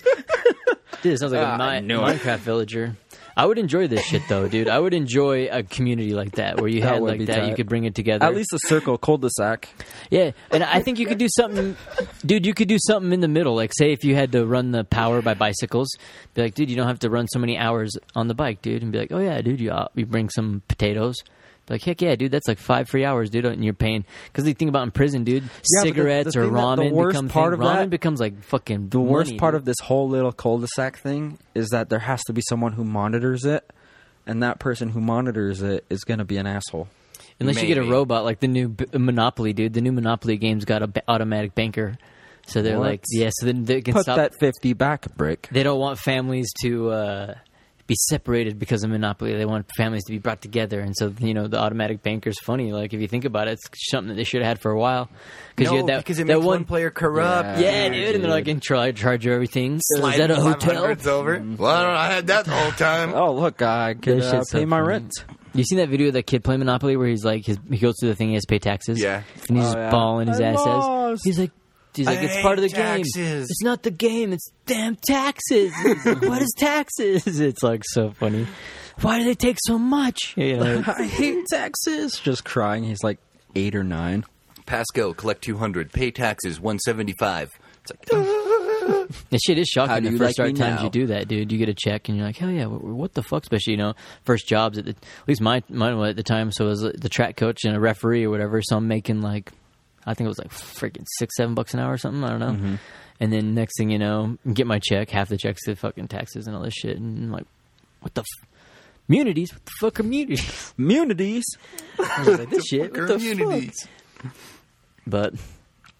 [1.02, 2.00] Dude, it sounds like Ah, a I Mi- knew.
[2.00, 2.96] Minecraft villager.
[3.40, 4.68] I would enjoy this shit though, dude.
[4.68, 7.48] I would enjoy a community like that where you That had would like be that.
[7.48, 8.26] You could bring it together.
[8.26, 9.70] At least a circle cul-de-sac.
[10.10, 10.32] yeah.
[10.52, 11.78] And I think you could do something,
[12.26, 12.46] dude.
[12.46, 13.56] You could do something in the middle.
[13.56, 15.88] Like, say if you had to run the power by bicycles,
[16.34, 18.84] be like, dude, you don't have to run so many hours on the bike, dude.
[18.84, 21.16] And be like, oh yeah, dude, you uh, you bring some potatoes.
[21.70, 24.04] Be like, heck yeah, dude, that's like five free hours, dude, and you're paying.
[24.28, 26.82] Because the thing about in prison, dude, but the- cigarettes the or thing that- the
[26.84, 27.62] ramen worst become part thing.
[27.62, 28.90] of ramen that- becomes like fucking.
[28.90, 29.60] The worst part dude.
[29.62, 33.46] of this whole little cul-de-sac thing is that there has to be someone who monitors
[33.46, 33.64] it,
[34.28, 36.90] and that person who monitors it is going to be an asshole.
[37.40, 39.74] Unless you get a robot like the new B- Monopoly, dude.
[39.74, 41.98] The new Monopoly game's got a b- automatic banker,
[42.46, 42.88] so they're What?
[42.88, 43.30] like, yeah.
[43.32, 44.18] So then they can Put stop.
[44.18, 45.48] that fifty back, brick.
[45.50, 47.34] They don't want families to uh,
[47.90, 49.36] be separated because of Monopoly.
[49.36, 52.72] They want families to be brought together, and so you know the automatic banker's funny.
[52.72, 54.80] Like if you think about it, it's something that they should have had for a
[54.80, 55.10] while.
[55.58, 57.60] no, you had that, because it that makes one, player corrupt.
[57.60, 59.76] Yeah, dude, and they're like in charge, charge of everything.
[59.76, 60.84] Is Sliding that a hotel?
[60.86, 61.44] 500s over.
[61.58, 63.14] Well, I, don't know, I had that the whole time.
[63.14, 64.88] Oh look, I could uh, shit's so pay my funny.
[64.88, 65.14] rent.
[65.56, 67.96] You seen that video of that kid playing Monopoly where he's like, his, he goes
[68.00, 69.02] through the thing, he has to pay taxes.
[69.02, 69.24] Yeah.
[69.50, 69.90] and he's Oh, just yeah.
[69.90, 71.22] bawling his I ass lost.
[71.26, 71.52] He's like,
[71.94, 73.42] he's like, I it's part of the hate game.
[73.44, 74.34] It's not the game.
[74.34, 75.74] It's damn taxes.
[75.84, 77.26] Like, what is taxes?
[77.42, 78.48] It's like so funny.
[79.02, 80.34] Why do they take so much?
[80.36, 82.20] You know, I hate taxes.
[82.20, 82.84] Just crying.
[82.84, 83.18] He's like
[83.56, 84.26] eight or nine.
[84.66, 85.92] Pass Go, collect 200.
[85.92, 87.50] Pay taxes, 175.
[87.82, 88.06] It's like,
[89.30, 90.04] That shit is How shocking.
[90.04, 90.84] do The first like times now?
[90.84, 93.14] you do that, dude, you get a check and you're like, hell yeah, what, what
[93.14, 93.42] the fuck?
[93.44, 93.94] Especially you know,
[94.26, 96.52] first jobs at the, at least my mine was at the time.
[96.52, 98.62] So I was the track coach and a referee or whatever.
[98.62, 99.52] So I'm making like,
[100.06, 102.24] I think it was like freaking six, seven bucks an hour or something.
[102.24, 102.52] I don't know.
[102.52, 102.76] Mm-hmm.
[103.20, 106.48] And then next thing you know, get my check, half the check's to fucking taxes
[106.48, 107.46] and all this shit, and I'm like,
[108.02, 108.22] what the.
[108.22, 108.48] F-
[109.08, 109.52] Communities?
[109.52, 110.74] What the fuck are munities?
[110.78, 111.44] Immunities.
[111.98, 114.32] I was like, this shit, what the fuck?
[115.08, 115.34] But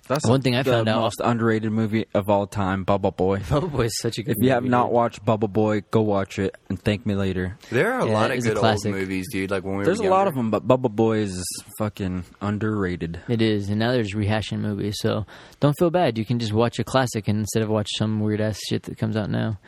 [0.10, 3.40] That's One thing I the found out- most underrated movie of all time, Bubble Boy.
[3.50, 4.94] Bubble Boy is such a good If you have not dude.
[4.94, 7.58] watched Bubble Boy, go watch it and thank me later.
[7.70, 8.92] There are a Yeah, lot of is a good old classic.
[8.92, 9.52] movies, dude.
[9.52, 11.46] Like when we There's were a lot of them, but Bubble Boy is
[11.78, 13.20] fucking underrated.
[13.30, 15.28] It is, and now there's rehashing movies, so
[15.60, 16.18] don't feel bad.
[16.18, 18.98] You can just watch a classic and instead of watch some weird ass shit that
[18.98, 19.60] comes out now.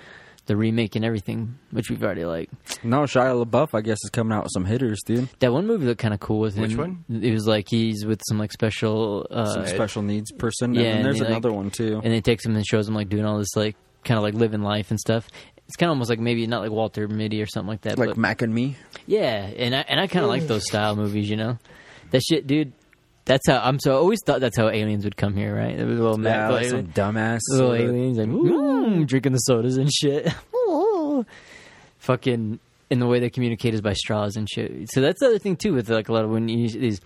[0.47, 2.49] The remake and everything, which we've already like.
[2.83, 5.29] No, Shia LaBeouf, I guess, is coming out with some hitters, dude.
[5.39, 6.63] That one movie looked kind of cool with him.
[6.63, 7.05] Which one?
[7.09, 9.27] It was like he's with some like special.
[9.29, 10.73] Uh, Some special needs person.
[10.73, 12.01] yeah, and and there's he, like- another one too.
[12.03, 14.33] and they takes him and shows him like doing all this like kind of like
[14.33, 15.27] living life and stuff.
[15.67, 17.97] It's kind of almost like maybe not like Walter Mitty or something like that.
[17.99, 18.75] like but Mac and Me.
[19.05, 21.29] yeah, and I and I kind of like those style movies.
[21.29, 21.59] You know,
[22.09, 22.73] that shit, dude.
[23.31, 25.77] That's how I'm so I always thought that's how aliens would come here, right?
[25.77, 27.39] There was a little Yeah, like some dumbass.
[27.49, 30.27] little uh, aliens like mm, drinking the sodas and shit.
[31.99, 32.59] Fucking
[32.89, 34.91] and the way they communicate is by straws and shit.
[34.91, 36.99] So that's the other thing too with like a lot of when you these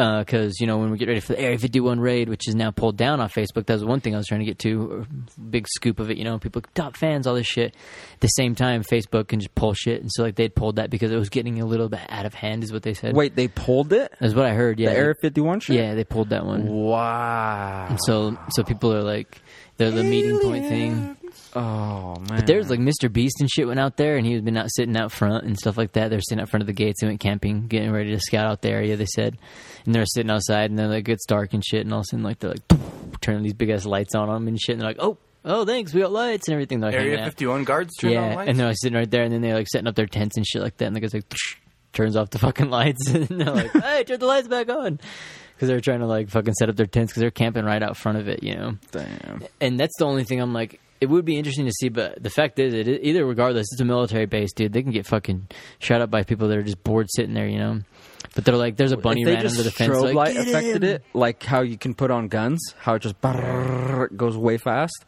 [0.00, 2.54] Uh, because you know when we get ready for the Area 51 raid, which is
[2.54, 3.66] now pulled down on Facebook.
[3.66, 5.06] That was one thing I was trying to get to.
[5.06, 7.74] a Big scoop of it, you know, people top fans, all this shit.
[8.14, 10.88] At the same time, Facebook can just pull shit, and so like they'd pulled that
[10.88, 13.14] because it was getting a little bit out of hand, is what they said.
[13.14, 14.10] Wait, they pulled it?
[14.18, 14.78] that's what I heard.
[14.80, 15.76] Yeah, the Area 51 shit?
[15.76, 16.66] yeah, they pulled that one.
[16.66, 17.96] Wow.
[18.06, 19.42] So so people are like
[19.76, 21.16] they're the meeting point thing.
[21.54, 22.38] Oh, man.
[22.38, 23.12] But there's like Mr.
[23.12, 25.58] Beast and shit went out there, and he was been out sitting out front and
[25.58, 26.10] stuff like that.
[26.10, 27.00] They're sitting out front of the gates.
[27.00, 28.96] They went camping, getting ready to scout out the area.
[28.96, 29.36] They said,
[29.84, 32.06] and they're sitting outside, and then like it's dark and shit, and all of a
[32.06, 32.80] sudden like they're like
[33.20, 35.92] turning these big ass lights on them and shit, and they're like, oh, oh, thanks,
[35.92, 36.80] we got lights and everything.
[36.80, 37.30] They're hanging Area out.
[37.30, 38.48] 51 guards turn on yeah, lights?
[38.48, 40.46] and they're like sitting right there, and then they're like setting up their tents and
[40.46, 41.24] shit like that, and the guy's like
[41.92, 45.00] turns off the fucking lights, and they're like, hey, turn the lights back on.
[45.54, 47.96] Because they're trying to like fucking set up their tents because they're camping right out
[47.96, 49.44] front of it, you know Damn.
[49.60, 50.80] and that's the only thing I'm like.
[51.00, 53.84] It would be interesting to see, but the fact is, it either regardless, it's a
[53.86, 54.72] military base, dude.
[54.72, 55.48] They can get fucking
[55.78, 57.80] shot up by people that are just bored sitting there, you know.
[58.34, 59.94] But they're like, there's a bunny if ran under the fence.
[59.94, 63.00] strobe Like, light affected him!" it, like how you can put on guns, how it
[63.02, 63.14] just
[64.16, 65.04] goes way fast,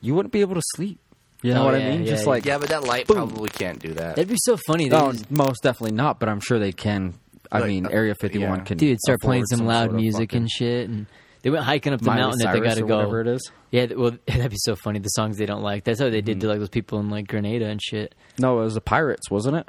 [0.00, 0.98] you wouldn't be able to sleep.
[1.42, 2.02] You know Oh, what yeah, I mean?
[2.02, 2.30] yeah, just yeah.
[2.30, 3.16] like Yeah, but that light Boom.
[3.28, 4.16] probably can't do that.
[4.16, 4.88] That'd be so funny.
[4.88, 6.20] They no, just- most definitely not.
[6.20, 7.14] But I'm sure they can.
[7.50, 8.64] I Like, mean, uh, Area 51 yeah.
[8.64, 8.78] can.
[8.78, 11.06] dude start playing afford some loud sort of music fucking and shit and
[11.42, 13.20] they went hiking up the Miley mountain that they Cyrus got to or go whatever
[13.20, 13.52] it is.
[13.70, 16.20] yeah th- well that'd be so funny the songs they don't like that's how they
[16.20, 19.30] did to like those people in like grenada and shit No, it was the Pirates,
[19.30, 19.68] wasn't it?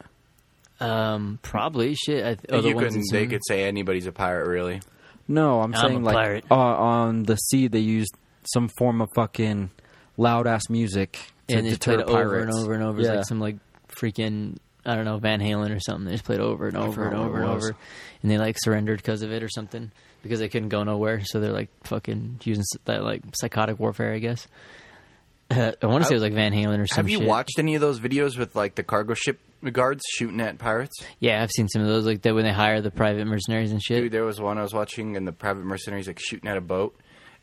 [0.79, 3.03] um probably shit I, th- oh, the you ones couldn't.
[3.11, 4.81] They some- could say anybody's a pirate, really.
[5.27, 6.45] No, I'm, I'm a saying like pirate.
[6.51, 8.13] uh, on the sea they used
[8.53, 9.69] some form of fucking
[10.17, 11.17] loud ass music
[11.47, 12.33] to and they deter played it pirates.
[12.33, 13.15] over and over and over It's Yeah.
[13.15, 13.55] like some like
[13.87, 16.05] freaking I don't know Van Halen or something.
[16.05, 17.65] They just played over and over and forgot what over and was.
[17.69, 17.77] over,
[18.21, 19.91] and they like surrendered because of it or something
[20.23, 21.21] because they couldn't go nowhere.
[21.25, 24.47] So they're like fucking using that like psychotic warfare, I guess.
[25.51, 27.27] I want to say it was like Van Halen or some Have you shit.
[27.27, 29.39] watched any of those videos with like the cargo ship
[29.71, 30.95] guards shooting at pirates?
[31.19, 33.81] Yeah, I've seen some of those like that when they hire the private mercenaries and
[33.83, 34.01] shit.
[34.01, 36.61] Dude, there was one I was watching, and the private mercenaries like shooting at a
[36.61, 36.95] boat,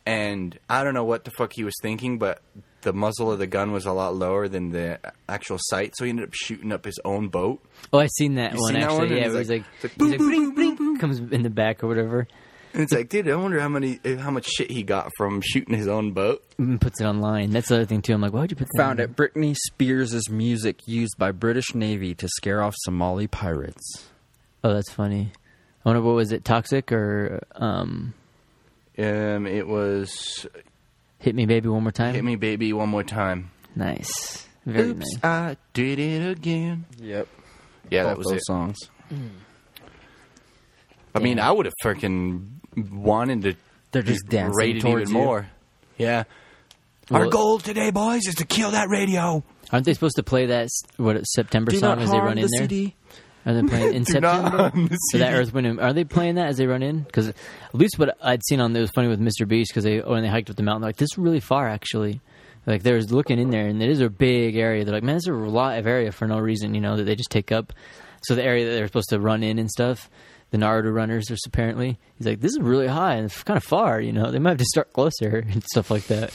[0.06, 2.42] and I don't know what the fuck he was thinking, but
[2.82, 6.10] the muzzle of the gun was a lot lower than the actual sight, so he
[6.10, 7.62] ended up shooting up his own boat.
[7.92, 8.98] Oh, I seen that You one seen that actually.
[9.08, 9.16] one?
[9.18, 9.48] Yeah, it was like,
[9.82, 12.26] like- like, boom, boom, bring, bring, comes in the back or whatever,
[12.72, 15.76] And it's like, dude, I wonder how many, how much shit he got from shooting
[15.76, 16.42] his own boat.
[16.58, 17.50] and puts it online.
[17.50, 18.12] That's the other thing too.
[18.14, 18.78] I'm like, why would you put that?
[18.80, 19.04] Found on?
[19.06, 19.16] it.
[19.16, 24.08] Britney Spears' music used by British Navy to scare off Somali pirates.
[24.62, 25.32] Oh, that's funny.
[25.84, 28.12] I wonder what was it, toxic or um,
[28.98, 30.46] Um, it was
[31.18, 32.14] hit me baby one more time.
[32.14, 35.24] "Hit Me, Baby, One More Time." Nice, very Oops, nice.
[35.24, 36.84] I did it again.
[36.98, 37.26] Yep.
[37.90, 38.44] Yeah, that was those it.
[38.44, 38.78] songs.
[41.14, 42.46] I mean, I would have freaking
[42.76, 43.54] wanted to.
[43.92, 45.26] They're just be dancing rated towards even you.
[45.26, 45.48] more.
[45.98, 46.24] Yeah.
[47.10, 49.42] Our Well- goal today, boys, is to kill that radio.
[49.72, 52.92] Aren't they supposed to play that s- what September song as they run in there?
[53.46, 54.28] Are they playing in September?
[54.70, 55.38] harm the So that CD.
[55.40, 57.00] Earth, Wind, and- are they playing that as they run in?
[57.02, 57.34] Because at
[57.72, 59.46] least what I'd seen on it was funny with Mr.
[59.46, 61.68] Beast because they when they hiked up the mountain, they're like this is really far
[61.68, 62.20] actually.
[62.66, 64.84] Like they was looking in there, and it is a big area.
[64.84, 67.16] They're like, man, there's a lot of area for no reason, you know, that they
[67.16, 67.72] just take up.
[68.22, 70.10] So the area that they're supposed to run in and stuff,
[70.50, 73.64] the Naruto runners, is apparently he's like, this is really high and it's kind of
[73.64, 74.30] far, you know.
[74.30, 76.32] They might have to start closer and stuff like that.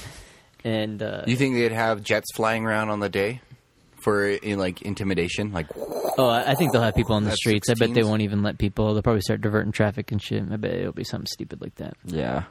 [0.63, 3.41] And uh, You think they'd have jets flying around on the day
[4.01, 5.51] for in like intimidation?
[5.51, 5.67] Like,
[6.17, 7.69] Oh, I I think they'll have people on the Have streets.
[7.69, 8.93] I bet they won't even let people.
[8.93, 10.41] They'll probably start diverting traffic and shit.
[10.49, 11.95] I bet it'll be something stupid like that.
[12.05, 12.43] Yeah.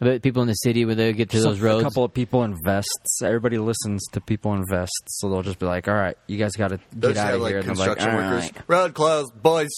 [0.00, 1.82] I bet people in the city where they get to Just those a, roads.
[1.82, 3.20] A couple of people in vests.
[3.22, 6.52] Everybody listens to people in vests, so they'll just be like, "All right, you guys
[6.52, 8.44] got to get out have of like here." And like, construction workers.
[8.44, 9.68] right." Road closed, boys.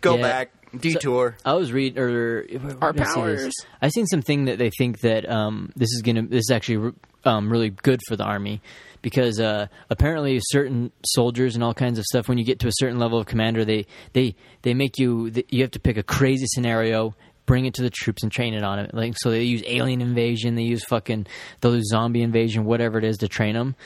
[0.00, 0.22] Go Yeah.
[0.22, 0.52] back.
[0.78, 1.36] Detour.
[1.44, 2.46] I was reading, or
[2.80, 3.42] Our where did I see this?
[3.42, 3.54] powers.
[3.82, 6.92] I seen something that they think that um, this is gonna, this is actually
[7.24, 8.60] um, really good for the army
[9.02, 12.72] because uh, apparently certain soldiers and all kinds of stuff, when you get to a
[12.74, 16.46] certain level of commander, they they they make you you have to pick a crazy
[16.48, 17.14] scenario.
[17.44, 18.92] Bring it to the troops and train it on it.
[18.92, 21.28] Like so, they use alien invasion, they use fucking,
[21.60, 23.76] they'll use zombie invasion, whatever it is, to train them.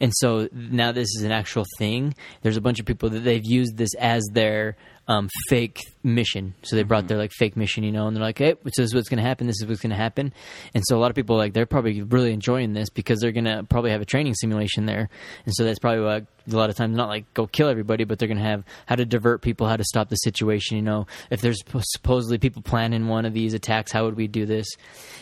[0.00, 2.14] And so now this is an actual thing.
[2.40, 4.78] There's a bunch of people that they've used this as their
[5.10, 6.54] um, fake mission.
[6.62, 8.94] So they brought their like fake mission, you know, and they're like, "Hey, this is
[8.94, 9.48] what's going to happen.
[9.48, 10.32] This is what's going to happen."
[10.72, 13.44] And so a lot of people like they're probably really enjoying this because they're going
[13.44, 15.10] to probably have a training simulation there,
[15.44, 18.20] and so that's probably why a lot of times not like go kill everybody, but
[18.20, 20.76] they're going to have how to divert people, how to stop the situation.
[20.76, 24.46] You know, if there's supposedly people planning one of these attacks, how would we do
[24.46, 24.68] this?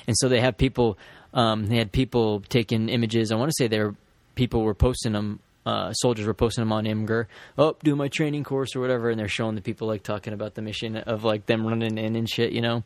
[0.07, 0.99] And so they have people.
[1.33, 3.33] Um, they had people taking images.
[3.33, 3.95] I want to say they were
[4.35, 5.41] people were posting them.
[5.69, 7.27] Uh, soldiers were posting them on Imgur.
[7.59, 10.55] Oh, do my training course or whatever, and they're showing the people like talking about
[10.55, 12.85] the mission of like them running in and shit, you know.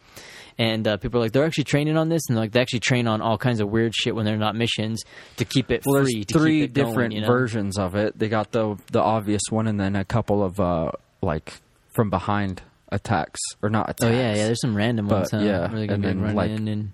[0.58, 3.06] And uh, people are like, they're actually training on this, and like they actually train
[3.06, 5.02] on all kinds of weird shit when they're not missions
[5.36, 6.24] to keep it Well, free.
[6.24, 7.28] to three keep it going, different you know?
[7.28, 8.18] versions of it.
[8.18, 10.90] They got the the obvious one, and then a couple of uh
[11.22, 11.52] like
[11.94, 14.04] from behind attacks or not attacks.
[14.04, 14.44] Oh yeah, yeah.
[14.46, 15.30] There's some random But, ones.
[15.30, 15.38] Huh?
[15.38, 16.92] yeah, they and then, like, and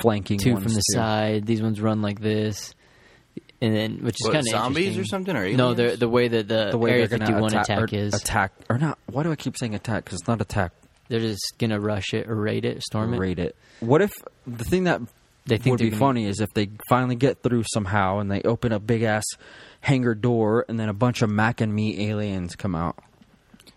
[0.00, 0.94] flanking two from the too.
[0.96, 1.46] side.
[1.46, 2.74] These ones run like this,
[3.62, 5.92] and then which is kind of zombies or something or No, aliens?
[5.92, 8.14] the the way that the, The way Area they're gonna 51 attack, attack, or is,
[8.14, 8.98] attack or not?
[9.06, 10.04] Why do I keep saying attack?
[10.04, 10.72] Because it's not attack.
[11.08, 13.18] they're just gonna rush it or raid it, storm it.
[13.18, 13.56] Rate it.
[13.80, 14.12] What if
[14.46, 15.00] the thing that
[15.46, 18.42] They think would be gonna- funny is if they finally get through somehow and they
[18.42, 19.24] open a big ass
[19.80, 22.96] hangar door and then a bunch of Mac and Me aliens come out,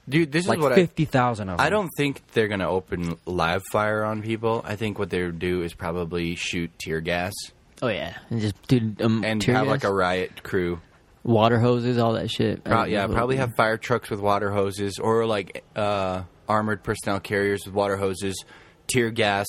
[0.08, 1.64] Dude, this like is what fifty thousand of I.
[1.64, 1.66] them.
[1.68, 4.62] I don't think they're gonna open live fire on people.
[4.66, 7.32] I think what they would do is probably shoot tear gas
[7.84, 10.80] Oh yeah, and just dude, um, and have like a riot crew.
[11.26, 12.64] water hoses, all that shit.
[12.64, 17.66] Pro- yeah, probably have fire trucks with water hoses or like uh, armored personnel carriers
[17.66, 18.46] with water hoses,
[18.88, 19.46] tear gas,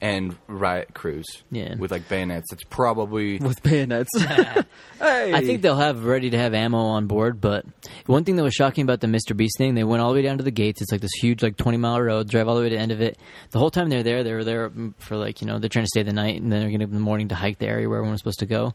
[0.00, 1.26] and riot crews.
[1.50, 1.74] Yeah.
[1.76, 2.52] with like bayonets.
[2.52, 4.10] It's probably with bayonets.
[4.18, 4.64] hey,
[4.98, 7.64] I think they'll have ready to have ammo on board, but
[8.06, 9.36] one thing that was shocking about the Mr.
[9.36, 10.80] Beast thing, they went all the way down to the gates.
[10.80, 12.92] It's like this huge, like twenty mile road, drive all the way to the end
[12.92, 13.18] of it.
[13.50, 15.90] The whole time they're there, they were there for like you know they're trying to
[15.90, 17.88] stay the night, and then they're going to in the morning to hike the area
[17.88, 18.74] where everyone was supposed to go.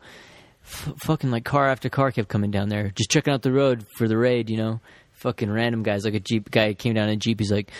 [0.66, 3.86] F- fucking like car after car kept coming down there, just checking out the road
[3.98, 4.50] for the raid.
[4.50, 4.82] You know,
[5.14, 7.40] fucking random guys like a jeep guy came down in a jeep.
[7.40, 7.72] He's like,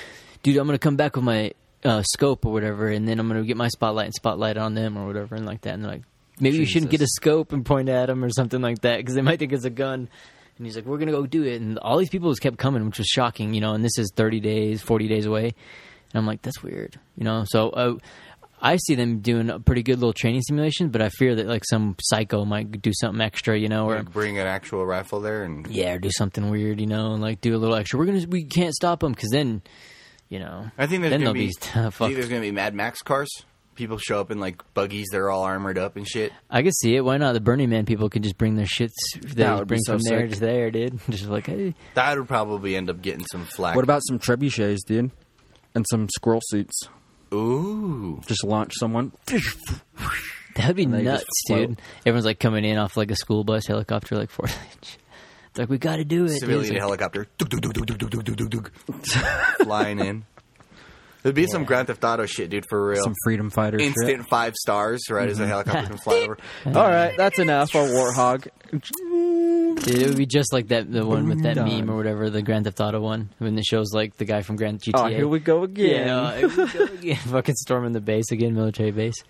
[0.44, 3.44] dude, I'm gonna come back with my uh, scope or whatever, and then I'm gonna
[3.44, 5.74] get my spotlight and spotlight on them or whatever, and like that.
[5.74, 6.04] And they're like,
[6.40, 9.16] maybe you shouldn't get a scope and point at them or something like that because
[9.16, 10.10] they might think it's a gun.
[10.58, 12.86] And he's like, we're gonna go do it, and all these people just kept coming,
[12.86, 13.74] which was shocking, you know.
[13.74, 17.44] And this is 30 days, 40 days away, and I'm like, that's weird, you know.
[17.48, 17.70] So.
[17.70, 17.96] Uh,
[18.66, 21.66] I see them doing a pretty good little training simulation, but I fear that like
[21.70, 25.44] some psycho might do something extra, you know, or like, bring an actual rifle there
[25.44, 28.00] and yeah, or do something weird, you know, and like do a little extra.
[28.00, 29.64] We're gonna we can't stop them because then,
[30.34, 31.98] you know, I think there's then gonna they'll be, be, I fucked.
[31.98, 33.30] think there's gonna be Mad Max cars.
[33.76, 35.08] People show up in like buggies.
[35.12, 36.32] They're all armored up and shit.
[36.50, 37.02] I can see it.
[37.06, 37.34] Why not?
[37.34, 39.82] The Burning Man people can just bring their shits they That just would be bring
[39.82, 40.34] so from there sick.
[40.34, 41.00] to there, dude.
[41.10, 43.76] Just like, hey, That would probably end up getting some flack.
[43.76, 45.10] What about some trebuchets, dude?
[45.74, 46.88] And some squirrel suits.
[47.34, 49.12] Ooh, Just launch someone.
[50.56, 51.68] that'd be they nuts, just float.
[51.70, 51.82] dude.
[52.06, 54.98] Everyone's like coming in off like a school bus helicopter, like Fourth Inch.
[55.54, 56.40] It's like we got to do it.
[56.40, 57.28] Civilian helicopter,
[59.62, 60.26] flying in.
[61.24, 63.04] It'd be some Grand Theft Auto shit, dude, for real.
[63.04, 64.26] Some freedom fighter Instant shit.
[64.26, 65.52] five stars, right, as a mm-hmm.
[65.52, 66.38] helicopter can fly over.
[66.66, 67.76] All right, that's enough.
[67.76, 68.48] Our warthog.
[68.72, 72.42] Dude, it would be just like that the one with that meme or whatever, the
[72.42, 73.30] Grand Theft Auto one.
[73.38, 74.92] When the show's like the guy from Grand GTA.
[74.96, 76.08] Oh, here we go again.
[76.08, 77.16] Yeah, no, we go again.
[77.18, 79.24] fucking storming the base again, military base.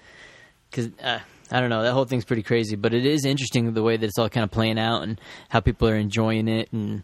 [0.72, 1.20] Because uh,
[1.54, 4.06] I don't know, that whole thing's pretty crazy, but it is interesting the way that
[4.06, 7.04] it's all kind of playing out and how people are enjoying it, and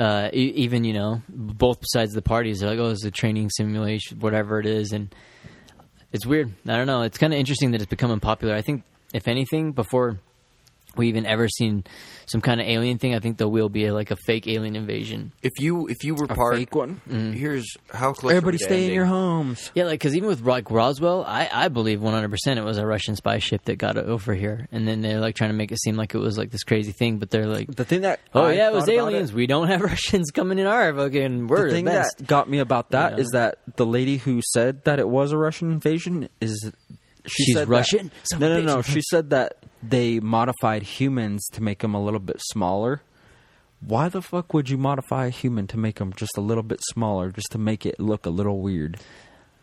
[0.00, 3.10] uh, e- even you know both sides of the parties are like, oh, it's a
[3.10, 5.14] training simulation, whatever it is, and
[6.12, 6.52] it's weird.
[6.66, 7.02] I don't know.
[7.02, 8.54] It's kind of interesting that it's becoming popular.
[8.54, 8.82] I think
[9.14, 10.18] if anything, before
[10.96, 11.84] we even ever seen
[12.26, 15.32] some kind of alien thing, I think there will be like a fake alien invasion.
[15.42, 17.00] If you if you were A part, fake one.
[17.08, 17.32] Mm-hmm.
[17.32, 18.32] here's how close.
[18.32, 19.70] Everybody are we to stay in your homes.
[19.74, 22.78] Yeah, like because even with like Roswell, I, I believe one hundred percent it was
[22.78, 25.72] a Russian spy ship that got over here, and then they're like trying to make
[25.72, 28.20] it seem like it was like this crazy thing, but they're like, The thing that
[28.34, 29.32] oh I yeah, it was thought about aliens.
[29.32, 31.46] We don't have Russians coming in our fucking.
[31.46, 32.18] We're the the, thing best.
[32.18, 35.32] that got me about that You is that the lady who said that it was
[35.32, 36.72] a Russian invasion is
[37.28, 38.10] she She's said Russian?
[38.24, 38.82] Son no, no, no.
[38.82, 43.02] She said that they modified humans to make them a little bit smaller.
[43.80, 46.80] Why the fuck would you modify a human to make them just a little bit
[46.90, 48.98] smaller, just to make it look a little weird?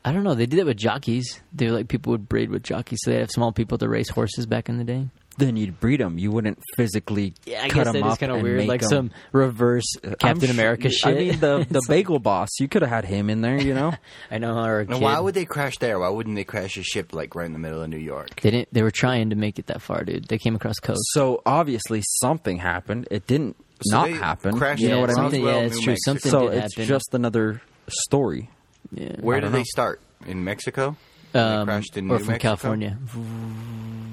[0.05, 0.35] I don't know.
[0.35, 1.41] They did it with jockeys.
[1.51, 4.09] They were like people would breed with jockeys, so they have small people to race
[4.09, 5.07] horses back in the day.
[5.37, 6.17] Then you'd breed them.
[6.17, 8.57] You wouldn't physically Yeah, I cut guess them that is up kind of and weird,
[8.59, 11.05] make like 'em- some reverse uh, Captain I'm America shit.
[11.05, 12.49] I mean, the the It's bagel boss.
[12.59, 13.93] You could have had him in there, you know.
[14.31, 14.57] I know.
[14.63, 15.99] Or a And why would they crash there?
[15.99, 18.39] Why wouldn't they crash a ship like right in the middle of New York?
[18.41, 18.69] they didn't?
[18.71, 20.29] They were trying to make it that far, dude.
[20.29, 21.01] They came across coast.
[21.11, 23.07] so obviously something happened.
[23.11, 24.57] It didn't So not they happen.
[24.57, 25.15] crashed You know Yeah, what I mean?
[25.23, 25.91] something- Roswell, yeah, it's New true.
[25.93, 26.11] Mexico.
[26.11, 26.87] Something So did it's happen.
[26.87, 28.49] just another story.
[28.93, 29.15] Yeah.
[29.19, 29.99] Where did don't they start?
[30.25, 30.95] In Mexico?
[31.35, 32.41] Um, crashed in or New from Mexico?
[32.49, 32.97] California.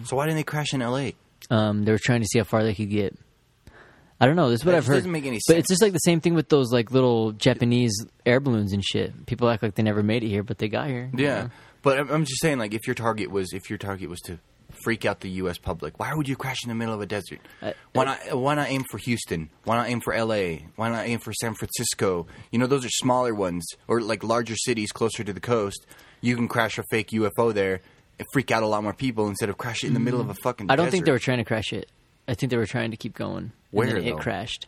[0.05, 1.14] So why didn't they crash in L.A.?
[1.51, 3.16] Um, they were trying to see how far they could get.
[4.20, 4.51] I don't know.
[4.51, 4.95] This is what That I've just heard.
[4.99, 5.59] doesn't make any But sense.
[5.61, 7.93] it's just like the same thing with those like little Japanese
[8.25, 9.27] air balloons and shit.
[9.27, 11.11] People act like they never made it here, but they got here.
[11.16, 11.51] you Yeah, know?
[11.83, 14.39] but I'm, I'm just saying, like, if your target was if your target was to
[14.85, 15.59] freak out the U.S.
[15.59, 17.41] public, why would you crash in the middle of a desert?
[17.93, 18.18] Why not?
[18.39, 19.51] Why not aim for Houston?
[19.64, 20.66] Why not aim for L.A.?
[20.77, 22.27] Why not aim for San Francisco?
[22.53, 25.85] You know, those are smaller ones or like larger cities closer to the coast.
[26.23, 27.81] You can crash a fake UFO there
[28.18, 30.31] and freak out a lot more people instead of crash it in the middle of
[30.31, 30.70] a fucking.
[30.70, 31.91] I don't think they were trying to crash it.
[32.27, 33.53] I think they were trying to keep going.
[33.73, 34.66] Where, it crashed.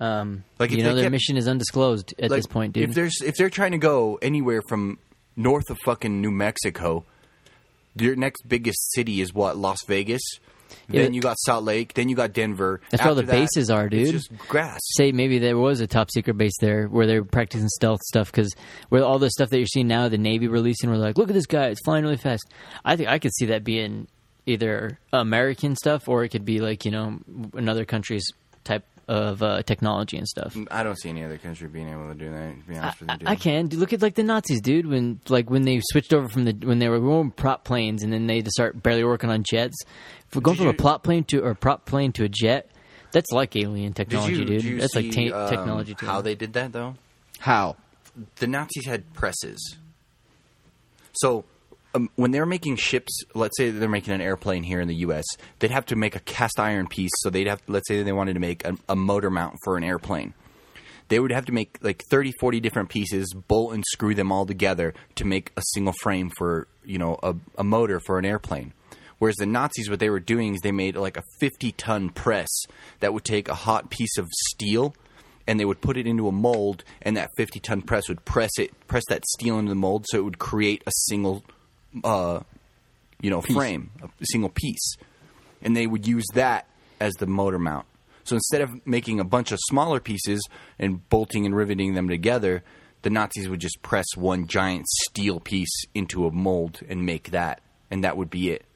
[0.00, 2.88] Um, Like, if you know, their kept- mission is undisclosed at Like, this point, dude.
[2.88, 4.98] If there's if they're trying to go anywhere from
[5.36, 7.04] north of fucking New Mexico,
[7.96, 10.22] your next biggest city is what Las Vegas.
[10.88, 11.02] Yeah.
[11.02, 11.94] Then you got Salt Lake.
[11.94, 12.80] Then you got Denver.
[12.90, 14.02] That's where all the that, bases are, dude.
[14.02, 14.80] It's just grass.
[14.96, 18.30] say maybe there was a top secret base there where they were practicing stealth stuff
[18.30, 18.54] because
[18.88, 21.34] where all the stuff that you're seeing now, the Navy releasing, we're like, look at
[21.34, 22.50] this guy, it's flying really fast.
[22.84, 24.08] I think I could see that being
[24.46, 27.18] either American stuff or it could be like you know
[27.54, 28.26] another country's
[28.62, 30.56] type of uh, technology and stuff.
[30.70, 32.54] I don't see any other country being able to do that.
[32.54, 33.28] To be I, with you, dude.
[33.28, 34.86] I can dude, look at like the Nazis, dude.
[34.86, 38.12] When like when they switched over from the when they were going prop planes and
[38.12, 39.76] then they had to start barely working on jets.
[40.34, 42.28] If we're going Did from a plot plane to or a prop plane to a
[42.28, 42.68] jet,
[43.12, 44.48] that's like alien Did technology, you, dude.
[44.48, 45.94] did you that's like see, ta- um, technology.
[45.94, 46.96] to How they did that though?
[47.38, 47.76] How?
[48.36, 49.76] The Nazis had presses.
[51.12, 51.44] So
[51.94, 55.24] um, when they're making ships, let's say they're making an airplane here in the U.S.,
[55.60, 57.12] they'd have to make a cast iron piece.
[57.18, 59.84] So they'd have, let's say they wanted to make a, a motor mount for an
[59.84, 60.34] airplane.
[61.08, 64.46] they would have to make like 30, 40 different pieces, bolt and screw them all
[64.46, 68.72] together to make a single frame for you know a, a motor for an airplane.
[69.24, 72.50] Whereas the Nazis, what they were doing is they made like a 50 ton press
[73.00, 74.94] that would take a hot piece of steel
[75.46, 78.50] and they would put it into a mold, and that 50 ton press would press
[78.58, 81.42] it, press that steel into the mold, so it would create a single,
[82.04, 82.40] uh,
[83.22, 84.96] you know, frame, a single piece,
[85.62, 86.66] and they would use that
[87.00, 87.86] as the motor mount.
[88.24, 90.46] So instead of making a bunch of smaller pieces
[90.78, 92.62] and bolting and riveting them together,
[93.00, 97.62] the Nazis would just press one giant steel piece into a mold and make that,
[97.90, 98.66] and that would be it.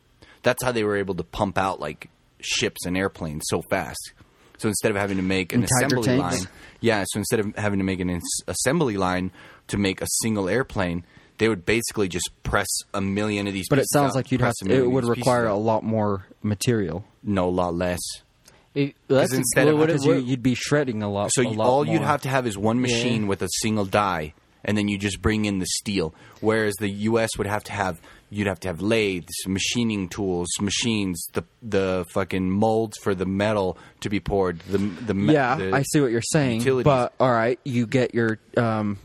[0.43, 2.11] That's how they were able to pump out like
[2.41, 4.13] ships and airplanes so fast.
[4.59, 6.41] So instead of having to make an assembly tanks?
[6.41, 6.49] line,
[6.81, 7.05] yeah.
[7.09, 9.31] So instead of having to make an assembly line
[9.69, 11.05] to make a single airplane,
[11.39, 13.67] they would basically just press a million of these.
[13.71, 17.05] But it sounds out, like you'd have to, it would require a lot more material.
[17.23, 18.01] no, a lot less.
[18.75, 21.31] It- that's instead well, of- what, Because what, you, you'd be shredding a lot.
[21.33, 24.35] So a lot all you'd have to have is one machine with a single die,
[24.65, 26.15] and then you just bring in the steel.
[26.41, 27.31] Whereas the U.S.
[27.39, 28.01] would have to have
[28.31, 33.79] you'd have to have lathes, machining tools, machines, the the fucking molds for the metal
[34.01, 34.59] to be poured.
[34.61, 36.59] The the me- Yeah, the- I see what you're saying.
[36.61, 36.85] utilities.
[36.85, 38.99] But all right, you get your um,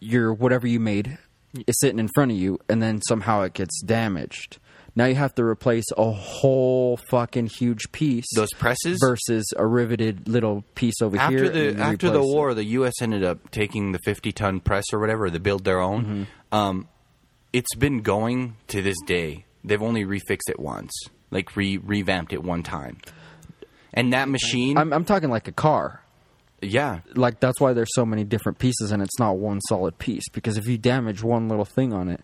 [0.00, 1.18] your whatever you made
[1.66, 4.58] is sitting in front of you, and then somehow it gets damaged.
[4.96, 8.26] Now you have to replace a whole fucking huge piece.
[8.34, 8.98] Those presses?
[9.00, 11.72] versus a riveted little piece over after here.
[11.72, 12.34] the after the replace it.
[12.34, 12.94] war, the U.S.
[13.00, 15.30] ended up taking the 50 ton press or whatever.
[15.30, 16.04] They build their own.
[16.04, 16.54] Mm-hmm.
[16.56, 16.88] Um,
[17.52, 19.44] it's been going to this day.
[19.64, 20.90] They've only refixed it once,
[21.30, 22.98] like re revamped it one time.
[23.92, 26.00] And that machine, I'm, I'm talking like a car.
[26.62, 30.28] yeah, Like that's why there's so many different pieces, and it's not one solid piece.
[30.32, 32.20] Because if you damage one little thing on it,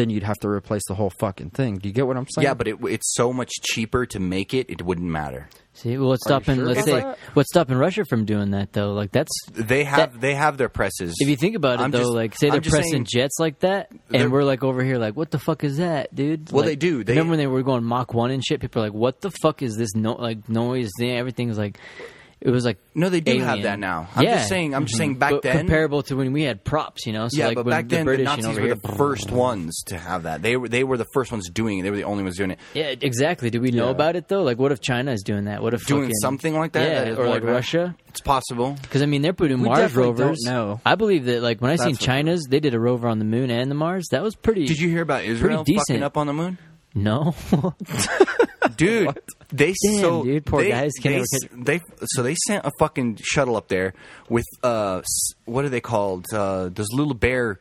[0.00, 1.76] then you'd have to replace the whole fucking thing.
[1.76, 2.44] Do you get what I'm saying?
[2.44, 4.70] yeah, but it, it's so much cheaper to make it.
[4.70, 5.48] It wouldn't matter.
[5.74, 6.56] see, well, what's Are you stopping?
[6.56, 7.18] sure Let's say that?
[7.34, 8.92] what's stopping Russia from doing that though?
[8.94, 11.14] Like that's They have they have their presses.
[11.20, 11.98] if you think about it I'm though.
[12.00, 14.96] just- like say I'm they're pressing saying- jets like that, and we're like over here
[14.96, 16.50] like, what the fuck is that, dude?
[16.50, 17.04] Well, Like, they do.
[17.04, 18.60] They- remember when they were going Mach one and shit.
[18.60, 19.94] People are like, what the fuck is this?
[19.94, 20.88] No, like noise.
[20.98, 21.10] thing?
[21.12, 21.78] Everything's like.
[22.42, 24.08] It was like No, they do have that now.
[24.16, 24.36] I'm yeah.
[24.36, 24.74] just saying.
[24.74, 25.10] I'm just saying.
[25.10, 25.18] Mm-hmm.
[25.18, 27.28] Back But then, comparable to when we had props, you know.
[27.28, 28.96] So yeah, like but when back then the the, Nazis and over were here, the
[28.96, 30.40] first ones to have that.
[30.40, 31.82] They were they were the first ones doing it.
[31.82, 32.58] They were the only ones doing it.
[32.72, 33.50] Yeah, exactly.
[33.50, 33.90] Do we know Yeah.
[33.90, 34.42] about it though?
[34.42, 35.62] Like, what if China is doing that?
[35.62, 37.74] What if Doing fucking- something like that, Yeah, that is or more like advanced.
[37.74, 37.96] Russia.
[38.08, 38.74] It's possible.
[38.80, 40.38] Because I mean, they're putting We Mars rovers.
[40.44, 41.42] No, I believe that.
[41.42, 43.70] Like when I seen That's what- China's, they did a rover on the moon and
[43.70, 44.08] the Mars.
[44.12, 44.64] That was pretty.
[44.66, 46.04] Did you hear about Israel Pretty fucking decent.
[46.04, 46.56] up on the moon?
[46.94, 47.34] No.
[48.86, 49.18] dude.
[49.52, 51.24] They Damn, so dude, poor they, guys can't
[51.64, 53.94] they, they so they sent a fucking shuttle up there
[54.28, 55.02] with uh
[55.44, 56.26] what are they called?
[56.32, 57.60] Uh, those little bear.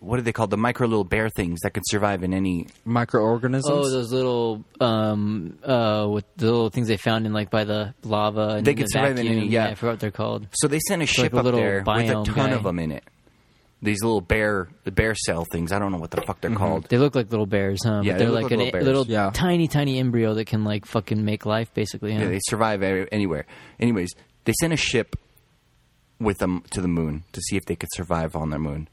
[0.00, 0.50] What are they called?
[0.50, 2.68] The micro little bear things that can survive in any.
[2.84, 3.68] microorganisms.
[3.68, 7.94] oh, those little um uh with the little things they found in like by the
[8.04, 8.48] lava.
[8.58, 9.66] And They the could survive in any- yeah.
[9.66, 10.46] I forgot what they're called.
[10.52, 12.50] So they sent a ship like a up little there with a ton guy.
[12.50, 13.04] of them in it.
[13.80, 15.70] These little bear the bear cell things.
[15.70, 16.58] I don't know what the fuck they're mm-hmm.
[16.58, 16.88] called.
[16.88, 18.00] They look like little bears, huh?
[18.02, 18.84] Yeah, but they they're look like like a little bears.
[18.84, 19.30] little Yeah.
[19.32, 22.12] tiny, tiny embryo that can like fucking make life, basically.
[22.12, 22.22] Huh?
[22.22, 23.46] Yeah, they survive a- anywhere.
[23.78, 24.10] Anyways,
[24.44, 25.14] they sent a ship
[26.18, 28.88] with them to the moon to see if they could survive on the moon.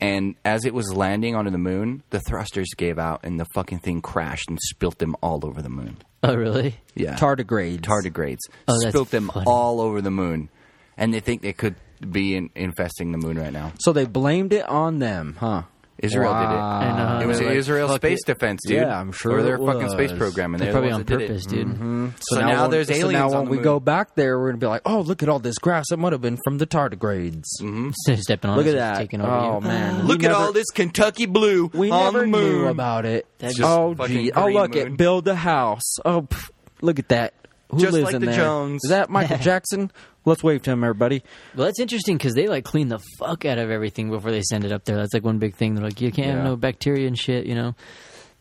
[0.00, 3.80] And as it was landing onto the moon, the thrusters gave out and the fucking
[3.80, 5.96] thing crashed and spilt them all over the moon.
[6.22, 6.76] oh, really?
[6.94, 7.16] Yeah.
[7.16, 7.80] tardigrades.
[7.80, 8.38] Tardigrades.
[8.68, 9.46] Oh, that's spilt them funny.
[9.48, 10.50] all over the moon.
[10.96, 13.72] And they think they could be in, infesting the moon right now.
[13.80, 15.62] So they blamed it on them, huh?
[16.00, 16.46] Israel did it.
[16.46, 18.26] And, uh, It was they're like, Israel's space it.
[18.32, 18.76] defense, dude.
[18.82, 21.00] Yeah, I'm sure Or their it fucking space program, and They're they're probably the on
[21.00, 21.50] ones that did purpose, it.
[21.50, 22.12] dude.
[22.20, 23.64] So, now, when- there's so aliens now on when the we moon.
[23.64, 25.86] go back there, we're gonna be like, oh, look at all this grass.
[25.90, 27.46] It might have been from the tardigrades.
[28.20, 28.96] Stepping on Look at that.
[28.98, 29.66] Taking over Oh you.
[29.66, 32.52] man, Look We at all this Kentucky blue We on never the moon.
[32.62, 33.26] knew about it.
[33.38, 34.92] That's just oh gee, oh look moon.
[34.92, 35.96] it, build a house.
[36.04, 37.34] Oh, pff, look at that.
[37.70, 38.36] Who Just lives like in the there?
[38.36, 38.80] Jones.
[38.84, 39.90] Is that Michael Jackson?
[40.24, 41.22] Let's wave to him, everybody.
[41.54, 44.64] Well, that's interesting because they like clean the fuck out of everything before they send
[44.64, 44.96] it up there.
[44.96, 45.74] That's like one big thing.
[45.74, 46.44] They're like, you can't have Yeah.
[46.44, 47.44] no bacteria and shit.
[47.46, 47.74] You know,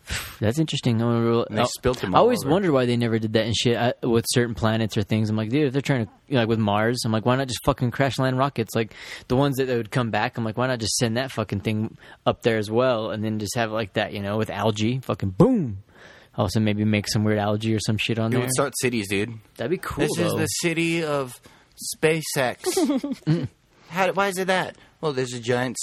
[0.40, 1.02] that's interesting.
[1.02, 2.52] I'm real- And they I- spilt them I all always over.
[2.54, 5.30] wondered why they never did that and shit I, with certain planets or things.
[5.30, 7.36] I'm like, dude, if they're trying to you know, like with Mars, I'm like, why
[7.36, 8.76] not just fucking crash land rockets?
[8.76, 8.94] Like
[9.28, 10.38] the ones that they would come back.
[10.38, 13.40] I'm like, why not just send that fucking thing up there as well, and then
[13.40, 15.84] just have it like that, you know, with algae, fucking boom.
[16.38, 18.42] Also, maybe make some weird algae or some shit on It there.
[18.42, 19.34] would start cities, dude.
[19.58, 20.06] That'd be cool.
[20.08, 21.42] This is the city of
[21.96, 23.48] SpaceX.
[23.90, 24.76] How, why is it that?
[25.02, 25.78] Well, there's a giant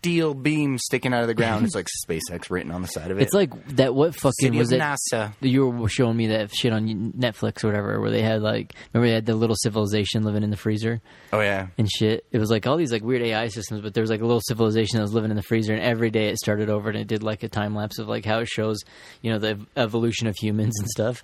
[0.00, 1.66] steel beam sticking out of the ground.
[1.66, 3.22] It's like SpaceX written on the side of it.
[3.22, 3.94] It's like that.
[3.94, 4.80] What fucking City was it?
[4.80, 5.34] NASA.
[5.40, 9.08] You were showing me that shit on Netflix or whatever, where they had like, remember
[9.08, 11.66] they had the little civilization living in the freezer Oh yeah.
[11.76, 12.24] and shit.
[12.32, 14.40] It was like all these like weird AI systems, but there was like a little
[14.48, 17.06] civilization that was living in the freezer, and every day it started over, and it
[17.06, 18.78] did like a time lapse of like how it shows,
[19.20, 21.22] you know, the evolution of humans and stuff.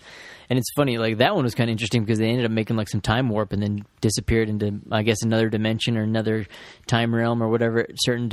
[0.48, 2.76] And it's funny, like that one was kind of interesting because they ended up making
[2.76, 6.46] like some time warp and then disappeared into, I guess, another dimension or another
[6.86, 8.30] time realm or whatever certain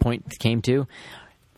[0.00, 0.86] point came to.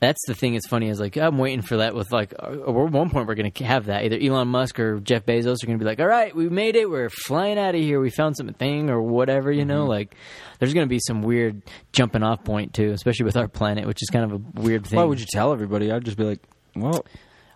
[0.00, 0.54] That's the thing.
[0.56, 0.88] It's funny.
[0.88, 1.94] Is like I'm waiting for that.
[1.94, 4.04] With like, uh, at one point we're going to have that.
[4.04, 6.74] Either Elon Musk or Jeff Bezos are going to be like, "All right, we made
[6.74, 6.90] it.
[6.90, 8.00] We're flying out of here.
[8.00, 10.16] We found something or whatever." You know, like
[10.58, 11.62] there's going to be some weird
[11.92, 14.96] jumping off point too, especially with our planet, which is kind of a weird thing.
[14.96, 15.92] Why would you tell everybody?
[15.92, 16.40] I'd just be like,
[16.74, 17.06] well,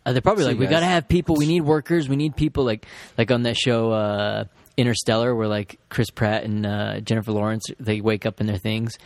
[0.04, 1.34] Uh, they're probably See like, we got to have people.
[1.34, 2.08] We need workers.
[2.08, 2.62] We need people.
[2.64, 2.86] Like,
[3.18, 4.44] like on that show, uh,
[4.76, 8.98] Interstellar, where like Chris Pratt and uh, Jennifer Lawrence, they wake up in their things.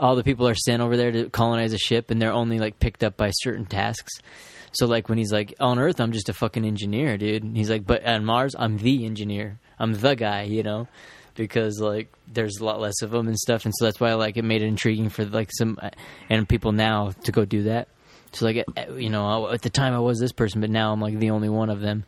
[0.00, 2.80] All the people are sent over there to colonize a ship, and they're only like
[2.80, 4.14] picked up by certain tasks.
[4.72, 7.42] So like when he's like on Earth, I'm just a fucking engineer, dude.
[7.42, 9.58] And he's like, but on Mars, I'm the engineer.
[9.78, 10.88] I'm the guy, you know,
[11.34, 14.36] because like there's a lot less of them and stuff, and so that's why like
[14.36, 15.78] it made it intriguing for like some
[16.28, 17.88] and people now to go do that.
[18.32, 21.00] So like uh, you know, at the time I was this person, but now I'm
[21.00, 22.04] like the only one of them,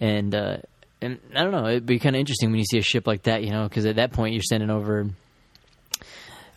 [0.00, 0.58] and uh,
[1.00, 1.66] and I don't know.
[1.66, 3.86] It'd be kind of interesting when you see a ship like that, you know, because
[3.86, 5.08] at that point you're sending over,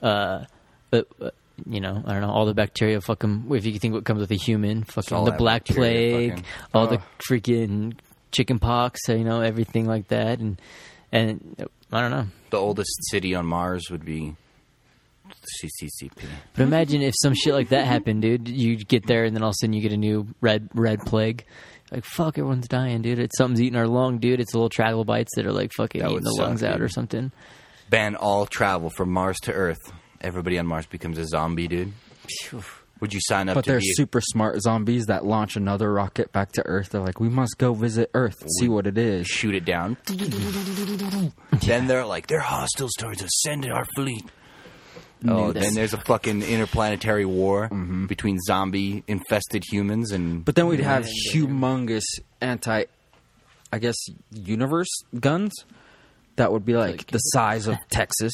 [0.02, 0.46] uh,
[0.90, 1.08] but.
[1.22, 1.30] Uh,
[1.70, 3.02] you know, I don't know all the bacteria.
[3.02, 6.46] Fucking, if you think what comes with a human, fucking all the black plague, fucking-
[6.74, 7.96] all the freaking
[8.32, 10.58] chicken pox, you know, everything like that, and
[11.12, 12.28] and I don't know.
[12.52, 14.38] The oldest city on Mars would be
[15.64, 16.12] CCCP.
[16.54, 18.48] But imagine if some shit like that happened, dude.
[18.48, 21.02] You get there and then all of a sudden you get a new red red
[21.02, 21.46] plague.
[21.92, 23.20] Like fuck, everyone's dying, dude.
[23.20, 24.40] It's something's eating our lung, dude.
[24.40, 26.90] It's little travel bites that are like fucking That eating the suck, lungs out or
[26.90, 27.32] something.
[27.90, 29.92] Ban all travel from Mars to Earth.
[30.22, 31.94] Everybody on Mars becomes a zombie, dude.
[33.00, 33.94] Would you sign up but to they're be?
[33.94, 36.90] super smart zombies that launch another rocket back to Earth.
[36.90, 39.26] They're like, we must go visit Earth, see what it is.
[39.26, 39.96] shoot it down.
[41.62, 43.30] then they're like, they're hostiles towards us.
[43.42, 44.26] Send our fleet.
[45.28, 45.64] Oh, this.
[45.64, 48.06] then there's a fucking interplanetary war mm-hmm.
[48.06, 50.44] between zombie infested humans and.
[50.46, 52.06] But then we'd have humongous
[52.42, 52.86] anti,
[53.72, 53.98] I guess,
[54.32, 54.90] universe
[55.20, 55.54] guns
[56.38, 58.34] that would be like, Like- the size of Texas,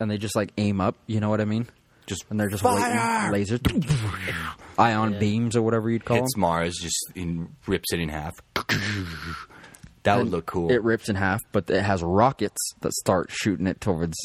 [0.00, 0.96] and they just like aim up.
[1.06, 1.66] You know what I mean?
[2.06, 3.30] Just and they're just fire!
[3.30, 3.58] waiting, laser,
[4.78, 6.40] ion beams or whatever you'd call hits them.
[6.40, 8.32] Mars, just in, rips it in half.
[10.04, 10.70] that would look cool.
[10.70, 14.16] It rips in half, but it has rockets that start shooting it towards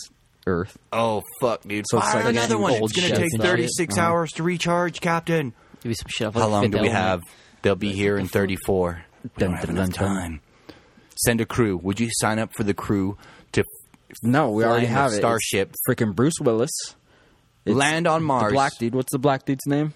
[0.46, 0.78] Earth.
[0.92, 1.86] oh fuck, dude!
[1.90, 2.74] So it's Fire like another one.
[2.74, 3.42] It's gonna take and shit.
[3.42, 4.08] 36 uh-huh.
[4.08, 5.54] hours to recharge, Captain.
[5.82, 6.36] Give me some shit off.
[6.36, 6.96] How long do we Element.
[6.96, 7.22] have?
[7.62, 9.06] They'll be here in 34.
[9.38, 10.16] Don't Dun, have dun, enough dun, dun.
[10.16, 10.42] time.
[11.16, 11.78] Send a crew.
[11.78, 13.18] Would you sign up for the crew to
[14.22, 15.18] No, we already the have it.
[15.18, 15.76] Starship.
[15.88, 16.72] Freaking Bruce Willis.
[17.66, 18.52] It's land on Mars?
[18.52, 18.94] The black dude.
[18.96, 19.94] What's the black dude's name?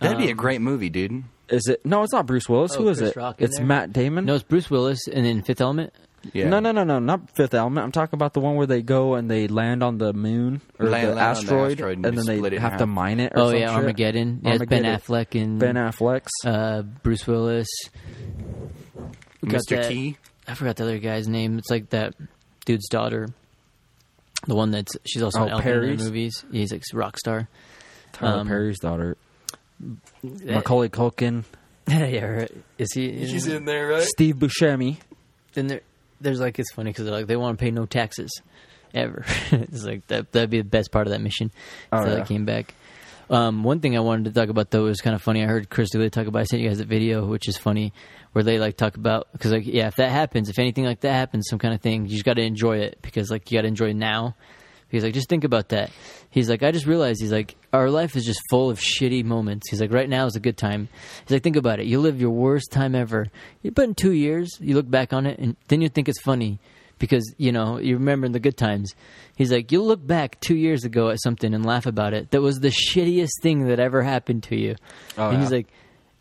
[0.00, 1.24] That'd be a Um, great movie, dude.
[1.48, 1.84] Is it?
[1.86, 2.72] No, it's not Bruce Willis.
[2.74, 3.16] Oh, Who is Chris it?
[3.16, 3.66] Rock in It's there?
[3.66, 4.24] Matt Damon.
[4.24, 5.92] No, it's Bruce Willis, and then Fifth Element.
[6.32, 6.48] Yeah.
[6.48, 7.84] No, no, no, no, not Fifth Element.
[7.84, 10.86] I'm talking about the one where they go and they land on the moon or
[10.88, 12.80] Land- the, land on the asteroid, asteroid and and then split they in have half.
[12.80, 13.32] to mine it.
[13.36, 13.76] Or Oh some yeah, shit.
[13.76, 14.40] Armageddon.
[14.42, 15.00] Yeah, it's Ben Armageddon.
[15.00, 16.32] Affleck and Ben Affleck's.
[16.46, 17.68] uh, Bruce Willis.
[19.42, 19.76] We got Mr.
[19.82, 20.16] that- T.
[20.48, 21.58] I forgot the other guy's name.
[21.58, 22.14] It's like that
[22.64, 23.28] dude's daughter.
[24.46, 26.02] The one that's she's also Oh, in Elton in Perry's?
[26.04, 26.44] movies.
[26.52, 27.48] He's like a rock star.
[28.12, 29.16] Tyler um, Perry's daughter.
[30.22, 31.44] Macaulay Culkin.
[31.88, 32.52] yeah, right.
[32.78, 33.08] is he?
[33.52, 34.02] In there, right?
[34.02, 34.98] Steve Buscemi.
[35.52, 35.80] Then there,
[36.20, 38.30] there's like it's funny because like they want to pay no taxes
[38.94, 39.24] ever.
[39.50, 40.32] it's like that.
[40.32, 41.50] That'd be the best part of that mission.
[41.92, 42.14] Oh, if yeah.
[42.14, 42.74] like, came back.
[43.30, 45.42] Um, one thing I wanted to talk about though was kind of funny.
[45.42, 46.40] I heard Chris D'Elia talk about.
[46.40, 47.92] I sent you guys a video, which is funny,
[48.32, 51.12] where they like talk about because like yeah, if that happens, if anything like that
[51.12, 53.62] happens, some kind of thing, you just got to enjoy it because like you got
[53.62, 54.36] to enjoy now.
[54.90, 55.90] He's like, just think about that.
[56.30, 57.20] He's like, I just realized.
[57.20, 59.68] He's like, our life is just full of shitty moments.
[59.68, 60.88] He's like, right now is a good time.
[61.24, 61.86] He's like, think about it.
[61.86, 63.26] You live your worst time ever.
[63.64, 66.60] But in two years, you look back on it, and then you think it's funny
[66.98, 68.94] because you know you remember in the good times.
[69.36, 72.30] He's like, you'll look back two years ago at something and laugh about it.
[72.30, 74.76] That was the shittiest thing that ever happened to you.
[75.18, 75.66] Oh, and he's like,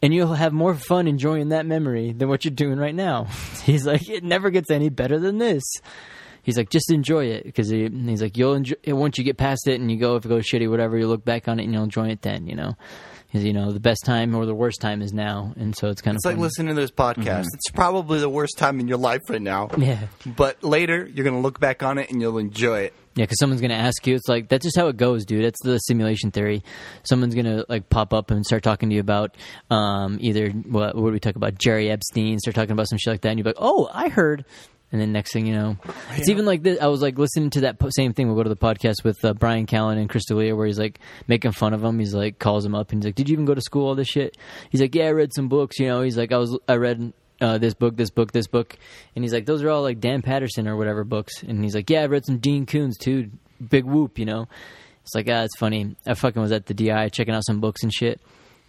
[0.03, 3.24] and you'll have more fun enjoying that memory than what you're doing right now.
[3.63, 5.63] He's like, it never gets any better than this.
[6.41, 9.65] He's like, just enjoy it because he, he's like, you'll enjoy once you get past
[9.65, 10.97] it and you go if it goes shitty, whatever.
[10.97, 12.47] You look back on it and you'll enjoy it then.
[12.47, 12.76] You know,
[13.34, 16.03] because you know the best time or the worst time is now, and so it's
[16.03, 16.43] kind of like funny.
[16.43, 17.47] listening to this podcast.
[17.55, 19.69] It's probably the worst time in your life right now.
[19.75, 20.05] Yeah.
[20.23, 22.93] But later, you're going to look back on it and you'll enjoy it.
[23.15, 24.15] Yeah, because someone's gonna ask you.
[24.15, 25.45] It's like that's just how it goes, dude.
[25.45, 26.63] That's the simulation theory.
[27.03, 29.36] Someone's gonna like pop up and start talking to you about
[29.69, 31.59] um, either what, what do we talk about?
[31.59, 32.39] Jerry Epstein.
[32.39, 34.45] Start talking about some shit like that, and you're like, oh, I heard.
[34.94, 35.76] And then next thing you know,
[36.12, 36.80] it's even like this.
[36.80, 38.28] I was like listening to that po- same thing.
[38.28, 41.00] We'll go to the podcast with uh, Bryan Callen and Chris D'Elia, where he's like
[41.28, 41.98] making fun of him.
[41.98, 43.88] He's like calls him up and he's like, "Did you even go to school?
[43.88, 44.38] All this shit?"
[44.70, 47.12] He's like, "Yeah, I read some books." You know, he's like, "I was I read
[47.41, 48.78] uh, this book, this book, this book,"
[49.16, 51.89] and he's like, "Those are all like Dan Patterson or whatever books." And he's like,
[51.89, 53.32] "Yeah, I read some Dean Koontz too.
[53.68, 54.48] Big whoop, you know."
[55.02, 55.96] It's like, ah, it's funny.
[56.06, 58.22] I fucking was at the DI checking out some books and shit.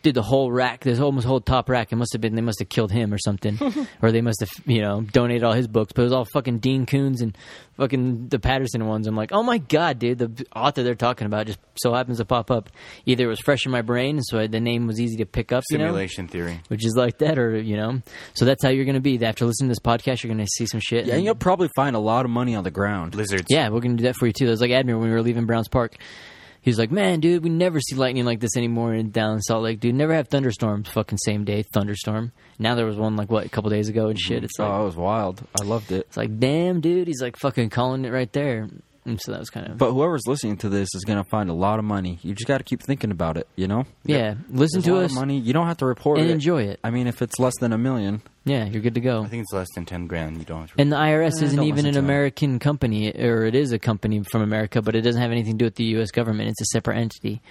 [0.04, 1.90] Did the whole rack, this almost whole top rack.
[1.90, 3.58] It must have been they must have killed him or something,
[4.02, 5.92] or they must have you know donated all his books.
[5.94, 7.36] But it was all fucking Dean Koontz and
[7.78, 9.06] fucking the Patterson ones.
[9.06, 12.26] I'm like, oh my god, dude, the author they're talking about just so happens to
[12.26, 12.68] pop up.
[13.06, 15.50] Either it was fresh in my brain, so I, the name was easy to pick
[15.52, 16.60] up, you know, Simulation theory.
[16.68, 18.02] which is like that, or you know.
[18.34, 19.24] So that's how you're gonna be.
[19.24, 21.06] After listening to this podcast, you're gonna see some shit.
[21.06, 23.14] Yeah, and- and you'll probably find a lot of money on the ground.
[23.14, 23.46] Lizards.
[23.48, 24.44] yeah, we're gonna do that for you too.
[24.44, 25.96] That was like Admiral when we were leaving Browns Park.
[26.64, 29.42] He was like, "Man, dude, we never see lightning like this anymore in down in
[29.42, 29.94] Salt Lake, dude.
[29.94, 30.88] Never have thunderstorms.
[30.88, 32.32] Fucking same day thunderstorm.
[32.58, 34.38] Now there was one like what a couple days ago and shit.
[34.38, 34.44] Mm-hmm.
[34.46, 35.46] It's like oh, it was wild.
[35.60, 36.06] I loved it.
[36.08, 37.06] it's like damn, dude.
[37.06, 38.70] He's like fucking calling it right there.
[39.06, 41.54] And so that was kind of But whoever's listening to this is gonna find a
[41.54, 42.18] lot of money.
[42.22, 43.46] You just got to keep thinking about it.
[43.54, 43.84] You know.
[44.04, 44.34] yeah.
[44.48, 45.38] Listen There's a to lot us of money.
[45.38, 46.32] You don't have to report and it.
[46.32, 46.80] enjoy it.
[46.82, 49.22] I mean, if it's less than a million, Yeah, you're good to go.
[49.22, 50.38] I think it's less than ten grand.
[50.38, 50.80] You don't have to.
[50.80, 52.04] And the IRS Eh, isn't even an to him.
[52.06, 55.58] American company, or it is a company from America, but it doesn't have anything to
[55.58, 56.10] do with the U.S.
[56.10, 56.48] government.
[56.48, 57.42] It's a separate entity.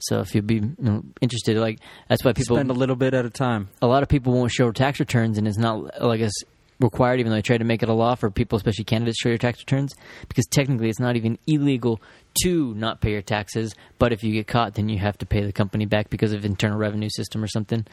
[0.00, 3.14] So if you'd be you know, interested, like that's why people spend a little bit
[3.14, 3.68] at a time.
[3.82, 6.44] a lot of people won't show tax returns, and it's not like it's
[6.80, 7.20] required.
[7.20, 9.38] Even though they tried to make it a law for people, especially candidates, show your
[9.38, 9.94] tax returns
[10.28, 12.00] because technically it's not even illegal
[12.42, 13.74] to not pay your taxes.
[13.98, 16.44] But if you get caught, then you have to pay the company back because of
[16.44, 17.86] internal revenue system or something.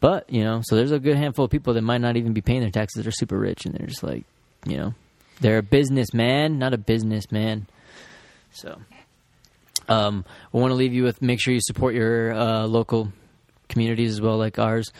[0.00, 2.42] But you know, so there's a good handful of people that might not even be
[2.42, 3.02] paying their taxes.
[3.02, 4.24] They're super rich, and they're just like,
[4.66, 4.94] you know,
[5.40, 7.66] they're a businessman, not a businessman.
[8.52, 8.78] So,
[9.88, 13.12] um, I want to leave you with make sure you support your uh, local
[13.68, 14.92] communities as well, like ours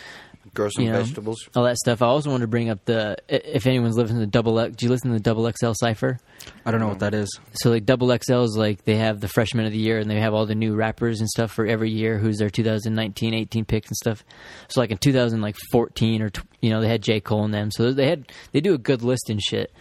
[0.56, 1.48] Grow some you know, vegetables.
[1.54, 2.02] all that stuff.
[2.02, 4.74] I also want to bring up the if anyone's listening to the double X.
[4.76, 6.18] Do you listen to the double XL cipher?
[6.64, 7.28] I don't know what that is.
[7.54, 10.18] So like double XL is like they have the freshman of the year and they
[10.18, 13.88] have all the new rappers and stuff for every year who's their 2019 18 picks
[13.88, 14.24] and stuff.
[14.68, 17.70] So like in 2014 or tw- you know they had J Cole and them.
[17.70, 19.72] So they had they do a good list and shit.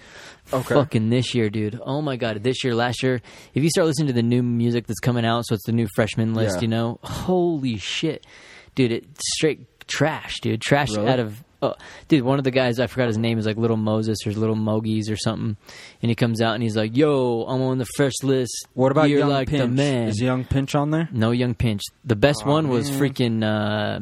[0.53, 0.75] Okay.
[0.75, 1.79] Fucking this year, dude.
[1.83, 3.19] Oh my god, this year, last year.
[3.55, 5.87] If you start listening to the new music that's coming out, so it's the new
[5.95, 6.61] freshman list, Yeah.
[6.61, 8.27] you know, holy shit,
[8.75, 10.61] dude, it's straight trash, dude.
[10.61, 11.07] Trash Really?
[11.09, 11.43] out of.
[11.61, 11.73] Oh,
[12.09, 14.55] dude, one of the guys I forgot his name is like Little Moses or Little
[14.57, 15.57] Mogies or something,
[16.01, 18.67] and he comes out and he's like, "Yo, I'm on the fresh list.
[18.73, 19.61] What about You're Young like Pinch?
[19.61, 21.09] the man." Is Yung Pinch on there?
[21.11, 21.81] No Yung Pinch.
[22.03, 24.01] The best Aw, one was freaking uh,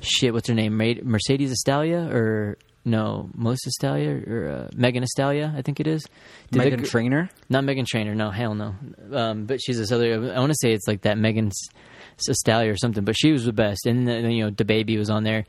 [0.00, 0.32] shit.
[0.32, 0.76] What's her name?
[0.76, 5.52] Mercedes Estalia or no Melissa Estalia or uh, Megan Estalia?
[5.56, 6.04] I think it is.
[6.50, 7.28] Did Meghan Trainor.
[7.48, 8.14] not Meghan Trainor.
[8.16, 8.74] No, hell no.
[9.12, 10.14] Um, but she's this other.
[10.34, 11.52] I want to say it's like that Megan
[12.28, 13.04] Estalia or something.
[13.04, 13.86] But she was the best.
[13.86, 15.44] And then you know, the baby was on there.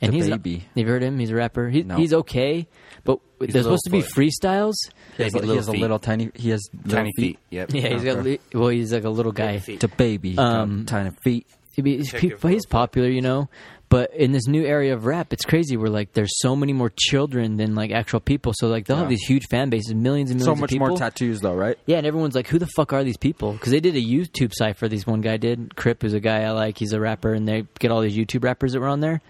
[0.00, 0.62] And he's DaBaby.
[0.74, 1.18] You've heard him?
[1.18, 1.68] He's a rapper.
[1.70, 1.96] He, No.
[1.96, 2.66] He's okay,
[3.04, 4.30] but there's supposed to be Littlefoot.
[4.42, 4.74] freestyles.
[5.16, 6.30] He has, Yeah, he little has a little tiny.
[6.34, 7.38] He has Tiny feet.
[7.50, 7.72] Yep.
[7.72, 8.22] Yeah, he's got.
[8.24, 9.58] li- Well, he's like a little guy.
[9.58, 10.36] To baby.
[10.36, 11.46] Um, tiny feet.
[11.74, 13.48] He be- he's, Check pe- but he's popular, you know.
[13.94, 15.76] But in this new area of rap, it's crazy.
[15.76, 18.52] Where like there's so many more children than like actual people.
[18.56, 20.86] So like they'll have these huge fan bases, millions and So millions much of people.
[20.88, 21.78] So much more tattoos, though, right?
[21.86, 24.52] Yeah, and everyone's like, "Who the fuck are these people?" Because they did a YouTube
[24.52, 24.88] cipher.
[24.88, 25.76] These one guy did.
[25.76, 26.76] Crip is a guy I like.
[26.76, 29.20] He's a rapper, and they get all these YouTube rappers that were on there,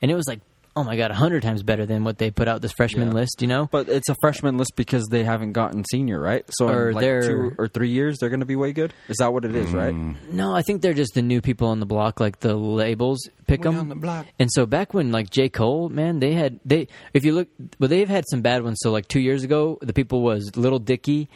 [0.00, 0.38] and it was like,
[0.74, 3.14] oh my god, a hundred times better than what they put out this freshman Yeah.
[3.14, 3.42] list.
[3.42, 3.68] You know?
[3.70, 6.44] But it's a freshman list because they haven't gotten senior, right?
[6.50, 8.92] So Or in like they're- two or three years, they're going to be way good.
[9.08, 9.94] Is that what it is, right?
[10.30, 13.60] No, I think they're just the new people on the block, like the labels pick
[13.60, 13.78] We them.
[13.78, 14.26] on the block.
[14.38, 17.48] And so back when like J Cole, man, they had they if you look,
[17.78, 18.78] but they've had some bad ones.
[18.80, 21.28] So like two years ago, the people was Little Dicky.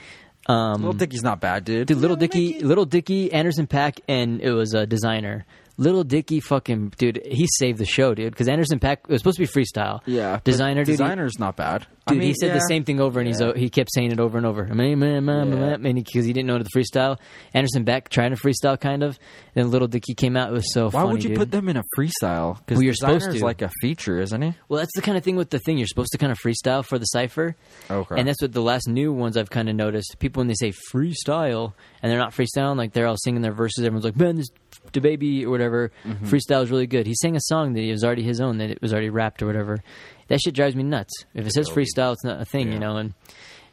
[0.49, 1.89] Um, Little Dicky's not bad, dude.
[1.89, 5.43] Dude, Little Dicky, Little Dicky, Anderson Paak, and it was a Desiigner.
[5.79, 8.33] Little Dicky, fucking dude, he saved the show, dude.
[8.33, 10.01] Because Anderson Paak it was supposed to be freestyle.
[10.07, 10.89] yeah, Desiigner, dude.
[10.99, 11.87] he- Desiigner's not bad.
[12.09, 14.13] I Dude, he mean, said the same thing over, and he's uh, he kept saying
[14.13, 14.65] it over and over.
[14.73, 15.77] Yeah.
[15.77, 17.19] Because he didn't know the freestyle.
[17.53, 19.19] Anderson Beck trying to freestyle, kind of.
[19.57, 20.51] And Little Dicky came out.
[20.51, 21.13] It was so Why funny.
[21.13, 21.39] would you dude.
[21.39, 22.59] put them in a freestyle?
[22.59, 23.45] Because Well, you're supposed to.
[23.45, 24.55] like a feature, isn't he?
[24.69, 25.79] Well, that's the kind of thing with the thing.
[25.79, 27.57] You're supposed to kind of freestyle for the cipher.
[27.91, 28.15] Okay.
[28.19, 30.17] And that's what the last new ones I've kind of noticed.
[30.21, 31.73] People when they say freestyle
[32.03, 33.85] and they're not freestyling, like they're all singing their verses.
[33.85, 34.49] Everyone's like, "Man, this
[34.93, 36.27] the baby or whatever Mm-hmm.
[36.27, 38.71] freestyle is really good." He sang a song that he was already his own that
[38.71, 39.83] it was already rapped or whatever.
[40.29, 41.13] That shit drives me nuts.
[41.35, 42.97] If it says freestyle, it's not a thing, you know.
[42.97, 43.15] And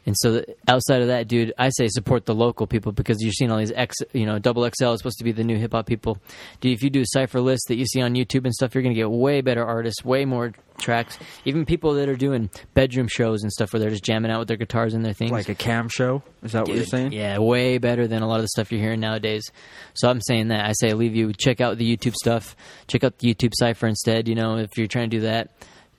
[0.06, 3.50] and so outside of that, dude, I say support the local people because you're seeing
[3.50, 5.86] all these X, you know, double XL is supposed to be the new hip hop
[5.86, 6.18] people.
[6.60, 8.82] Dude, if you do a cipher list that you see on YouTube and stuff, you're
[8.82, 11.18] gonna get way better artists, way more tracks.
[11.44, 14.48] Even people that are doing bedroom shows and stuff where they're just jamming out with
[14.48, 15.32] their guitars and their things.
[15.32, 16.22] Like a cam show?
[16.42, 17.12] Is that what you're saying?
[17.12, 19.50] Yeah, way better than a lot of the stuff you're hearing nowadays.
[19.94, 20.66] So I'm saying that.
[20.66, 22.56] I say leave you check out the YouTube stuff.
[22.88, 24.28] Check out the YouTube cipher instead.
[24.28, 25.50] You know, if you're trying to do that,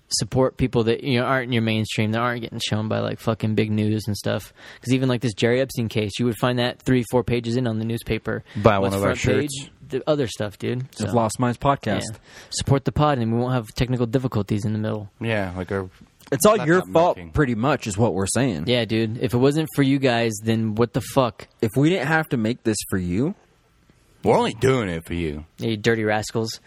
[0.10, 3.20] support people that you know aren't in your mainstream that aren't getting shown by like
[3.20, 6.60] fucking big news and stuff because even like this jerry epstein case you would find
[6.60, 9.49] that three four pages in on the newspaper Buy one of our front page?
[9.51, 9.70] shirts.
[9.89, 12.03] the other stuff dude The So, Lost Minds podcast.
[12.12, 12.18] yeah.
[12.51, 15.89] support the pod and we won't have technical difficulties in the middle Yeah, like our
[16.32, 17.32] It's all your fault, mucking.
[17.32, 18.66] pretty much, is what we're saying.
[18.68, 22.08] yeah dude if it wasn't for you guys then what the fuck If we didn't
[22.08, 23.34] have to make this for you,
[24.24, 25.45] we're only doing it for you.
[25.58, 26.60] Yeah, you dirty rascals.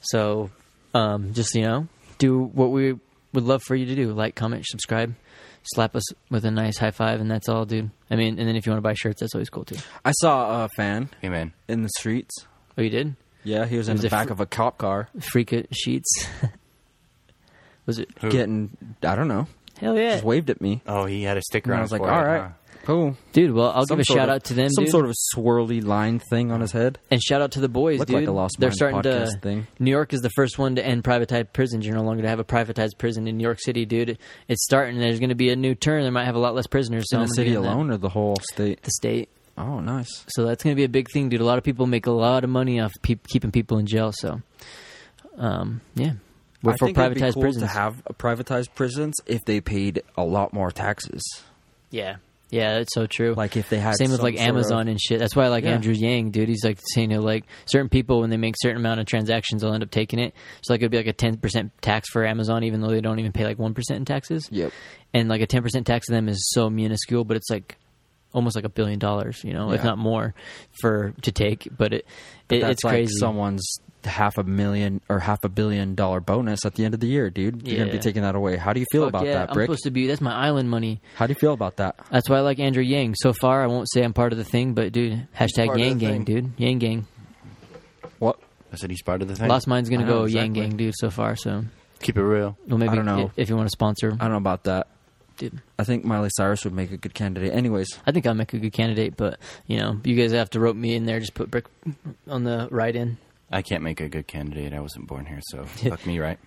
[0.00, 0.50] So,
[0.94, 1.88] um, just you know,
[2.18, 2.92] do what we
[3.32, 5.14] would love for you to do: like, comment, subscribe,
[5.74, 7.90] slap us with a nice high five, and that's all, dude.
[8.10, 9.76] I mean, and then if you want to buy shirts, that's always cool too.
[10.04, 12.34] I saw a fan Hey man, in the streets.
[12.78, 13.16] Oh, you did?
[13.44, 15.68] Yeah, he was in Was the it back fr- of a cop car, Freak it
[15.74, 16.26] sheets.
[17.86, 18.08] Was it?
[18.20, 18.30] Who?
[18.30, 19.46] getting I don't know,
[19.78, 20.80] Hell yeah, just waved at me.
[20.86, 22.48] Oh, he had a sticker And on I his was like, forehead, all right, huh?
[22.84, 23.16] Cool.
[23.32, 23.52] dude.
[23.52, 24.90] Well, I'll Some give a shout of- out to them, Some dude.
[24.92, 26.98] sort of swirly line thing on his head.
[27.10, 28.20] and shout out to the boys, Looked dude.
[28.20, 29.28] like a Lost They're starting to.
[29.42, 29.66] thing.
[29.78, 31.86] New York is the first one to end privatized prisons.
[31.86, 34.18] You're no longer to have a privatized prison in New York City, dude.
[34.48, 34.98] It's starting.
[34.98, 36.02] There's going to be a new turn.
[36.04, 37.04] They might have a lot less prisoners.
[37.08, 37.68] So in I'm the city in that.
[37.72, 38.82] alone or the whole state?
[38.82, 39.28] the state.
[39.56, 40.24] Oh, nice.
[40.34, 41.40] So that's going to be a big thing, dude.
[41.40, 44.12] A lot of people make a lot of money off peop keeping people in jail.
[44.12, 44.42] So,
[45.38, 46.14] um, yeah,
[46.62, 47.62] we're I for think it'd be privatized cool prisons.
[47.62, 51.22] to have a privatized prisons if they paid a lot more taxes.
[51.90, 52.16] yeah,
[52.50, 53.34] yeah, that's so true.
[53.34, 55.18] Like if they had Same with like sort of- Amazon and shit.
[55.18, 55.72] That's why I like Yeah.
[55.72, 56.48] Andrew Yang, dude.
[56.48, 59.62] He's like saying you know, like certain people when they make certain amount of transactions,
[59.62, 60.34] they'll end up taking it.
[60.62, 63.18] So like it'd be like a ten percent tax for Amazon, even though they don't
[63.18, 64.48] even pay like one percent in taxes.
[64.52, 64.72] Yep.
[65.12, 67.76] and like a 10% tax to them is so minuscule but it's like
[68.32, 70.34] almost like a billion dollars you know if not more
[70.80, 72.04] for to take but it,
[72.48, 76.64] But it it's like crazy someone's half a million or half a billion dollar bonus
[76.64, 77.66] at the end of the year, dude.
[77.66, 78.56] You're gonna be taking that away.
[78.56, 80.70] How do you feel Fuck about yeah, that, i'm supposed to be that's my island
[80.70, 81.96] money How do you feel about that?
[82.10, 84.44] that's why i like andrew yang so far i won't say i'm part of the
[84.44, 86.24] thing but dude hashtag yang gang thing.
[86.24, 87.06] dude yang gang
[88.18, 88.38] What?
[88.72, 89.48] I said he's part of the thing.
[89.48, 90.60] lost mind's gonna I know, go yang exactly.
[90.68, 91.64] gang dude so far so
[92.00, 92.56] Keep it real.
[92.68, 93.30] well maybe I don't know.
[93.36, 94.88] if you want to sponsor I don't know about that.
[95.38, 97.52] dude I think Miley Cyrus would make a good candidate.
[97.52, 100.60] Anyways, i think i'll make a good candidate but you know you guys have to
[100.60, 101.66] rope me in there just put brick
[102.28, 103.16] on the right in
[103.54, 104.72] I can't make a good candidate.
[104.72, 106.38] I wasn't born here, so fuck me, right?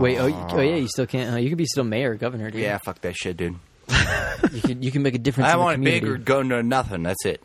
[0.00, 1.34] Wait, oh, you, oh yeah, you still can't.
[1.34, 2.60] Uh, you can be still mayor or governor, dude.
[2.62, 3.56] Yeah, fuck that shit, dude.
[4.52, 5.48] you can you can make a difference.
[5.48, 6.22] I in the want it big community.
[6.22, 7.02] or go to nothing.
[7.02, 7.42] That's it.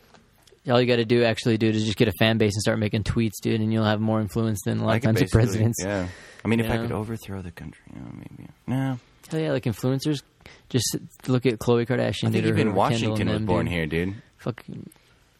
[0.69, 2.77] All you got to do, actually, dude, is just get a fan base and start
[2.79, 5.21] making tweets, dude, and you'll have more influence than a lot I of could times
[5.21, 5.77] of basically- presidents.
[5.83, 6.07] Yeah.
[6.45, 6.81] I mean, if I Yeah.
[6.83, 8.49] could overthrow the country, you know, maybe.
[8.67, 8.99] No.
[9.31, 10.21] Hell yeah, like influencers.
[10.69, 10.97] Just
[11.27, 12.27] look at Khloe Kardashian.
[12.27, 13.73] I think or even Kendall Washington was them, born dude.
[13.73, 14.15] here, dude.
[14.37, 14.89] Fucking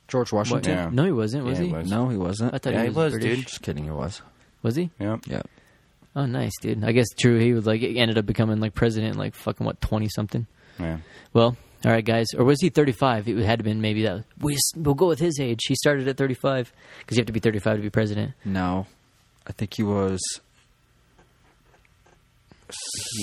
[0.10, 0.40] George what?
[0.40, 0.72] Washington.
[0.78, 0.90] Yeah.
[0.92, 1.46] No, he wasn't.
[1.46, 1.70] Was Yeah, he?
[1.70, 1.90] he was.
[1.90, 2.54] No, he wasn't.
[2.54, 3.38] I thought Yeah, he he was, was, British.
[3.38, 3.48] dude.
[3.48, 4.22] Just kidding, he was.
[4.64, 4.90] Was he?
[5.00, 5.22] Yep.
[5.28, 5.42] Yeah.
[6.16, 6.84] Oh, nice, dude.
[6.84, 7.40] I guess true.
[7.40, 10.48] He was like ended up becoming like president, like fucking what twenty something.
[10.80, 10.98] Yeah.
[11.34, 11.56] Well,
[11.86, 12.28] all right, guys.
[12.38, 13.28] Or was he 35?
[13.30, 14.24] It had to been maybe that.
[14.40, 15.60] We just, we'll go with his age.
[15.68, 18.34] He started at 35 because you have to be 35 to be president.
[18.44, 18.88] No,
[19.48, 20.20] I think he was.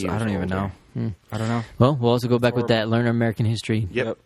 [0.09, 0.55] I don't even older.
[0.55, 0.71] know.
[0.95, 1.09] Hmm.
[1.31, 1.63] I don't know.
[1.79, 2.89] Well, we'll also go back with that.
[2.89, 3.87] Learn American history.
[3.91, 4.19] Yep.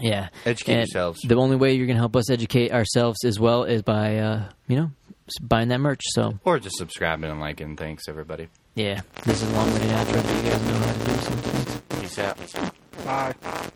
[0.00, 0.28] Yeah.
[0.44, 1.20] Educate And yourselves.
[1.22, 4.48] The only way you're going to help us educate ourselves as well is by, uh,
[4.68, 4.90] you know,
[5.40, 6.02] buying that merch.
[6.06, 7.76] So, Or just subscribing and liking.
[7.76, 8.48] Thanks, everybody.
[8.74, 10.44] yeah, this is a long way to outro.
[10.44, 12.00] You guys know how to do so.
[12.00, 13.04] Peace out.
[13.04, 13.70] Bye.